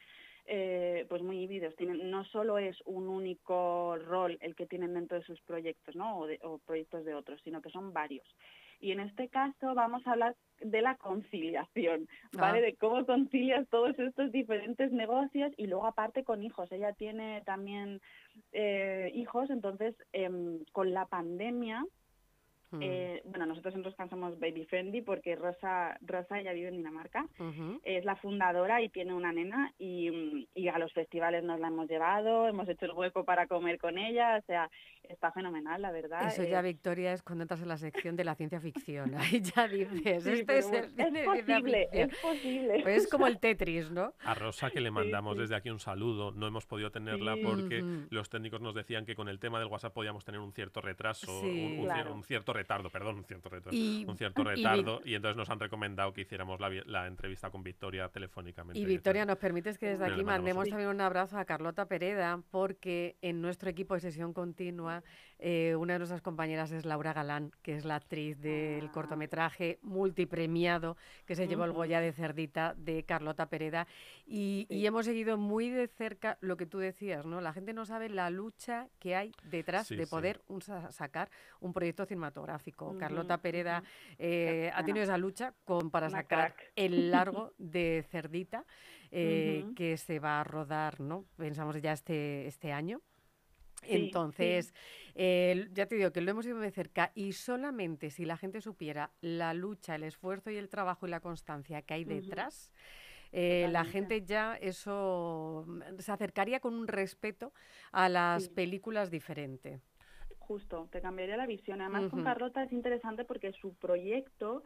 [0.46, 5.18] eh, pues muy híbridos, tienen, no solo es un único rol el que tienen dentro
[5.18, 6.18] de sus proyectos, ¿no?
[6.18, 8.26] O, de- o proyectos de otros, sino que son varios.
[8.80, 12.58] Y en este caso vamos a hablar de la conciliación, ¿vale?
[12.58, 12.62] Ah.
[12.62, 16.72] De cómo concilias todos estos diferentes negocios y luego aparte con hijos.
[16.72, 18.00] Ella tiene también
[18.50, 21.84] eh, hijos, entonces em, con la pandemia,
[22.72, 22.80] Mm.
[22.82, 27.26] eh, bueno, nosotros en Roscan somos baby friendly porque Rosa, Rosa ella vive en Dinamarca,
[27.38, 27.80] Ujú.
[27.84, 31.68] es la fundadora y tiene una nena y, mm, y a los festivales nos la
[31.68, 34.70] hemos llevado, hemos hecho el hueco para comer con ella, o sea,
[35.08, 36.26] está fenomenal, la verdad.
[36.28, 39.14] Eso eh, ya, Victoria, es cuando entras en la sección de la ciencia ficción.
[39.16, 42.10] Ahí ya dices, sí, este es el cine de es ciencia posible, ficción.
[42.10, 42.80] es posible.
[42.82, 44.14] Pues es como el Tetris, ¿no?
[44.24, 45.40] A Rosa que le mandamos sí.
[45.42, 46.32] desde aquí un saludo.
[46.32, 47.42] No hemos podido tenerla Sí.
[47.44, 48.06] porque Ujú.
[48.10, 51.40] los técnicos nos decían que con el tema del WhatsApp podíamos tener un cierto retraso,
[51.42, 51.46] Sí.
[51.74, 52.14] un, un Claro.
[52.14, 55.50] un cierto retardo, perdón, un cierto retardo, Y- un cierto y retardo y, entonces nos
[55.50, 58.78] han recomendado que hiciéramos la, la entrevista con Victoria telefónicamente.
[58.78, 63.16] Y Victoria, nos permites que desde aquí mandemos también un abrazo a Carlota Pereda, porque
[63.20, 65.02] en nuestro equipo de sesión continua,
[65.44, 68.92] eh, una de nuestras compañeras es Laura Galán, que es la actriz del Ah.
[68.92, 71.72] cortometraje multipremiado que se llevó el.
[71.72, 73.88] Goya de Cerdita de Carlota Pereda.
[74.24, 77.40] Y, hemos seguido muy de cerca lo que tú decías, ¿no?
[77.40, 80.10] La gente no sabe la lucha que hay detrás Sí, de sí.
[80.10, 81.28] poder un sacar
[81.60, 82.96] un proyecto cinematográfico.
[82.98, 83.82] Carlota Pereda
[84.18, 86.72] eh, ha tenido esa lucha con, para una sacar crack.
[86.76, 88.64] el largo de Cerdita,
[89.10, 91.24] eh, que se va a rodar, ¿no?
[91.36, 93.00] Pensamos ya este, este año.
[93.82, 93.94] Sí.
[93.94, 94.74] Entonces,
[95.14, 98.60] eh, ya te digo que lo hemos ido de cerca y solamente si la gente
[98.60, 102.72] supiera la lucha, el esfuerzo y el trabajo y la constancia que hay detrás,
[103.32, 107.52] eh, la gente ya eso mm, se acercaría con un respeto
[107.90, 108.54] a las Sí.
[108.54, 109.80] películas diferente.
[110.38, 111.80] Justo, te cambiaría la visión.
[111.80, 114.62] Además, con Carlota es interesante porque su proyecto,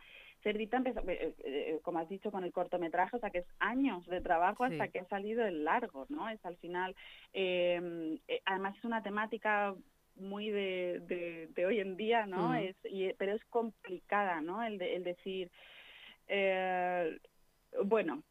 [0.47, 4.07] Cerdita empezó, eh, eh, como has dicho, con el cortometraje, o sea que es años
[4.07, 4.93] de trabajo hasta Sí.
[4.93, 6.29] que ha salido el largo, ¿no?
[6.29, 6.95] Es al final,
[7.33, 9.75] eh, eh, además es una temática
[10.15, 12.51] muy de, de, de hoy en día, ¿no?
[12.51, 12.55] Ujú.
[12.59, 14.63] es, y, pero es complicada, ¿no?
[14.63, 15.51] El, de- el decir,
[16.29, 17.19] eh,
[17.85, 18.23] bueno,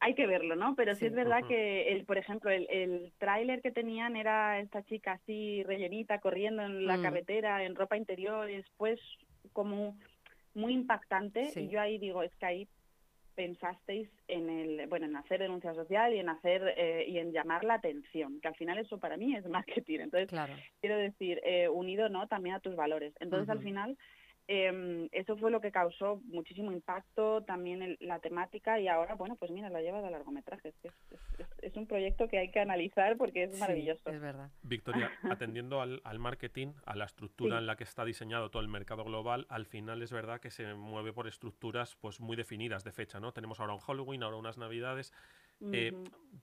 [0.00, 0.74] hay que verlo, ¿no?
[0.74, 1.06] Pero sí, Sí.
[1.06, 5.62] es verdad que, el, por ejemplo, el, el tráiler que tenían era esta chica así
[5.64, 7.02] rellenita corriendo en la Mm.
[7.02, 8.98] carretera en ropa interior y después
[9.52, 9.98] como
[10.54, 11.60] muy impactante Sí.
[11.60, 12.68] y yo ahí digo, es que ahí
[13.34, 17.64] pensasteis en el bueno en hacer denuncia social y en hacer eh, y en llamar
[17.64, 19.44] la atención que al final eso para mí es
[19.86, 20.52] marketing entonces Claro.
[20.82, 23.14] quiero decir, eh, unido no también a tus valores.
[23.20, 23.96] Entonces, al final,
[24.54, 29.36] eh, eso fue lo que causó muchísimo impacto, también el- la temática, y ahora, bueno,
[29.36, 30.74] pues mira, la lleva de largometraje.
[31.62, 34.10] Es, un proyecto que hay que analizar porque es Sí, maravilloso.
[34.10, 34.50] es verdad.
[34.62, 37.60] Victoria, atendiendo al, al marketing, a la estructura Sí.
[37.60, 40.74] en la que está diseñado todo el mercado global, al final es verdad que se
[40.74, 43.32] mueve por estructuras pues muy definidas de fecha, ¿no?
[43.32, 45.12] Tenemos ahora un Halloween, ahora unas Navidades.
[45.72, 45.92] eh,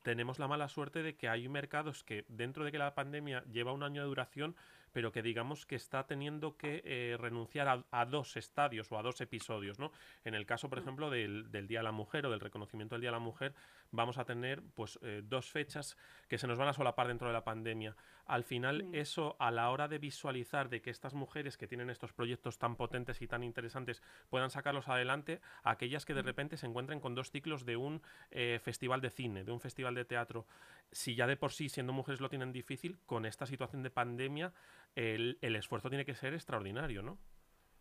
[0.01, 3.73] tenemos la mala suerte de que hay mercados que dentro de que la pandemia lleva
[3.73, 4.55] un año de duración,
[4.91, 9.01] pero que digamos que está teniendo que eh, renunciar a, a dos estadios o a
[9.01, 9.91] dos episodios, ¿no?
[10.25, 10.81] En el caso, por Mm.
[10.81, 13.53] ejemplo, del, del Día de la Mujer o del reconocimiento del Día de la Mujer,
[13.91, 17.33] vamos a tener pues eh, dos fechas que se nos van a solapar dentro de
[17.33, 17.95] la pandemia.
[18.25, 18.95] Al final, Mm.
[18.95, 22.75] eso a la hora de visualizar de que estas mujeres que tienen estos proyectos tan
[22.75, 26.25] potentes y tan interesantes puedan sacarlos adelante, aquellas que de Mm.
[26.25, 29.95] repente se encuentren con dos ciclos de un eh, festival de cine, de un festival
[29.95, 30.45] de teatro,
[30.91, 34.53] si ya de por sí siendo mujeres lo tienen difícil, con esta situación de pandemia
[34.95, 37.17] el, el esfuerzo tiene que ser extraordinario, ¿no?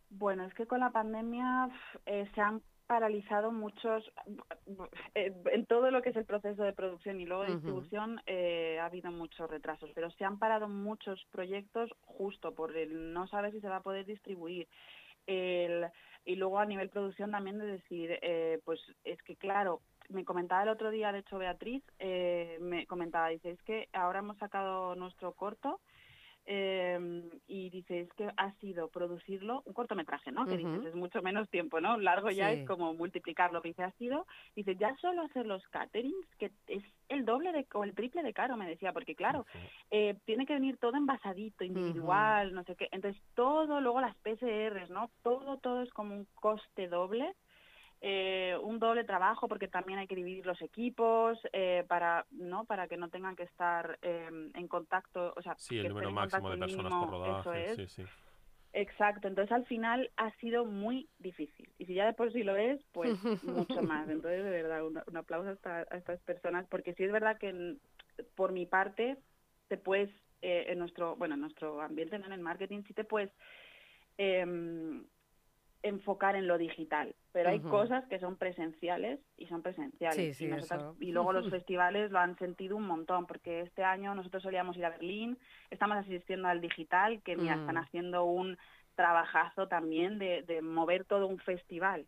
[0.09, 1.69] Bueno, es que con la pandemia
[2.05, 4.11] eh, se han paralizado muchos,
[5.13, 8.79] eh, en todo lo que es el proceso de producción y luego de distribución eh,
[8.81, 13.51] ha habido muchos retrasos, pero se han parado muchos proyectos justo por el no saber
[13.51, 14.67] si se va a poder distribuir.
[15.27, 15.85] El,
[16.25, 20.63] y luego a nivel producción también de decir, eh, pues es que claro, me comentaba
[20.63, 24.95] el otro día, de hecho Beatriz, eh, me comentaba, dice, es que ahora hemos sacado
[24.95, 25.79] nuestro corto
[26.51, 30.47] eh, y dice, es que ha sido producirlo, un cortometraje, ¿no?
[30.47, 31.97] Que dices, es mucho menos tiempo, ¿no?
[31.97, 32.61] Largo ya Sí.
[32.61, 36.83] es como multiplicarlo, que dice, ha sido, dice, ya solo hacer los caterings, que es
[37.09, 39.45] el doble de, o el triple de caro, me decía, porque claro,
[39.91, 42.87] eh, tiene que venir todo envasadito, individual, no sé qué.
[42.91, 45.11] Entonces, todo, luego las PCRs, ¿no?
[45.21, 47.35] Todo, todo es como un coste doble,
[48.01, 52.65] eh, un doble trabajo, porque también hay que dividir los equipos eh, para, ¿no?
[52.65, 56.11] Para que no tengan que estar eh, en contacto, o sea, Sí, que el número
[56.11, 57.71] máximo de personas mínimo, por eso rodaje.
[57.83, 57.89] es.
[57.89, 58.09] Sí, sí.
[58.71, 61.67] Exacto, entonces al final ha sido muy difícil.
[61.79, 64.07] Y si ya de por sí lo es, pues mucho más.
[64.07, 67.49] Entonces, de verdad, un, un aplauso hasta a estas personas, porque sí es verdad que
[67.49, 67.79] en-
[68.35, 69.17] por mi parte,
[69.69, 70.09] te puedes,
[70.41, 72.27] eh, en nuestro, bueno, en nuestro ambiente, ¿no?
[72.27, 73.31] en el marketing, sí te puedes
[74.17, 75.05] em,
[75.81, 80.15] enfocar en lo digital, pero hay cosas que son presenciales y son presenciales.
[80.15, 80.51] Sí, sí,
[80.99, 84.85] y, luego los festivales lo han sentido un montón, porque este año nosotros solíamos ir
[84.85, 85.37] a Berlín,
[85.69, 87.59] estamos asistiendo al digital, que mira, Mm.
[87.59, 88.57] están haciendo un
[88.95, 92.05] trabajazo también de, de mover todo un festival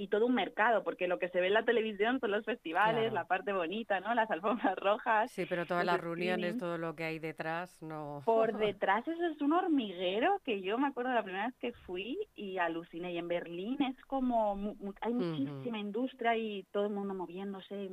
[0.00, 3.00] y todo un mercado, porque lo que se ve en la televisión son los festivales,
[3.10, 3.14] Claro.
[3.16, 4.14] la parte bonita, ¿no?
[4.14, 5.30] Las alfombras rojas.
[5.32, 8.22] Sí, pero todas las reuniones, todo lo que hay detrás, no.
[8.24, 12.16] Por detrás eso es un hormiguero que yo me acuerdo la primera vez que fui
[12.36, 13.12] y aluciné.
[13.12, 17.90] Y en Berlín es como, mu- hay muchísima industria y todo el mundo moviéndose, y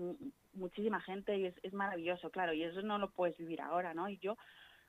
[0.53, 2.53] muchísima gente y es, es maravilloso, claro.
[2.53, 4.07] Y eso no lo puedes vivir ahora, ¿no?
[4.09, 4.37] Y yo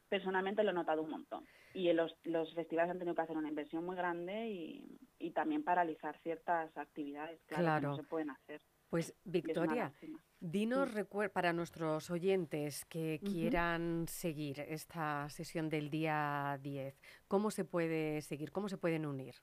[0.08, 1.44] personalmente lo he notado un montón.
[1.74, 5.62] Y los, los festivales han tenido que hacer una inversión muy grande y, y también
[5.62, 7.88] paralizar ciertas actividades, claro, que Claro.
[7.90, 8.60] no se pueden hacer.
[8.88, 9.92] Pues Victoria,
[10.38, 10.94] dinos
[11.34, 18.52] para nuestros oyentes que quieran seguir esta sesión del día 10, ¿cómo se puede seguir?
[18.52, 19.34] ¿Cómo se pueden unir?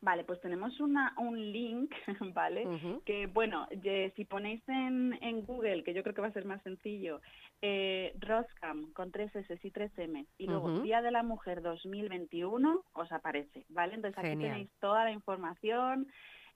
[0.00, 1.92] Vale, pues tenemos una, un link,
[2.32, 3.00] ¿vale?
[3.04, 3.68] Que bueno,
[4.14, 7.20] si ponéis en, en Google, que yo creo que va a ser más sencillo,
[7.60, 10.82] eh, Roscam con tres S y tres M, y luego Ujú.
[10.82, 13.94] Día de la Mujer 2021, os aparece, ¿vale?
[13.94, 14.52] Entonces aquí Genial.
[14.52, 16.06] tenéis toda la información,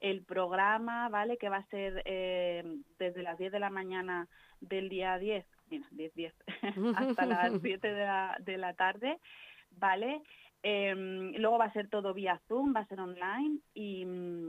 [0.01, 1.37] el programa, ¿vale?
[1.39, 2.63] Que va a ser eh,
[2.99, 4.29] desde las 10 de la mañana
[4.61, 6.35] del día 10, mira, 10, 10,
[6.97, 9.19] hasta las 7 de la, de la tarde,
[9.79, 10.21] ¿vale?
[10.65, 14.03] Em, luego va a ser todo vía Zoom, va a ser online y,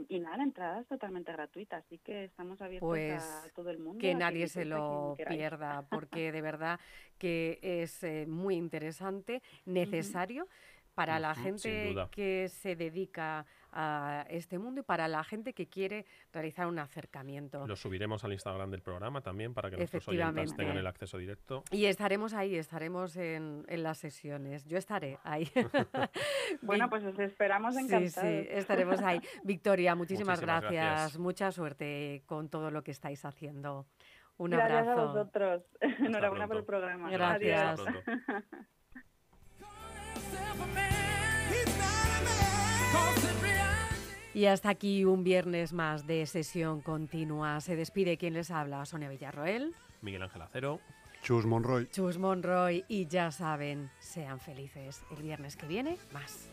[0.08, 3.98] y nada, entradas totalmente gratuitas, así que estamos abiertos Pues a todo el mundo.
[3.98, 6.78] que nadie se lo pierda, porque de verdad
[7.18, 10.46] que es eh, muy interesante, necesario
[10.94, 13.44] para la gente que se dedica
[13.74, 17.66] a este mundo y para la gente que quiere realizar un acercamiento.
[17.66, 21.64] Lo subiremos al Instagram del programa también para que nuestros oyentes tengan el acceso directo.
[21.70, 24.64] Y estaremos ahí, estaremos en, en las sesiones.
[24.66, 25.50] Yo estaré ahí.
[26.62, 28.12] Bueno, pues os esperamos Sí, encantados.
[28.12, 29.20] sí, estaremos ahí.
[29.44, 30.72] Victoria, muchísimas, Muchísimas gracias.
[30.72, 31.18] gracias.
[31.18, 33.86] Mucha suerte con todo lo que estáis haciendo.
[34.36, 35.06] Un Gracias a abrazo.
[35.08, 35.62] vosotros.
[35.80, 36.66] Enhorabuena por el pronto.
[36.66, 37.10] programa.
[37.10, 37.80] Gracias.
[37.80, 37.88] Adiós.
[37.88, 38.44] Hasta pronto.
[44.34, 47.60] Y hasta aquí un viernes más de sesión continua.
[47.60, 50.80] Se despide quien les habla, Sonia Villarroel, Miguel Ángel Acero.
[51.22, 51.88] Chus Monroy.
[51.90, 55.02] Chus Monroy y ya saben, sean felices.
[55.16, 56.50] El viernes que viene, más.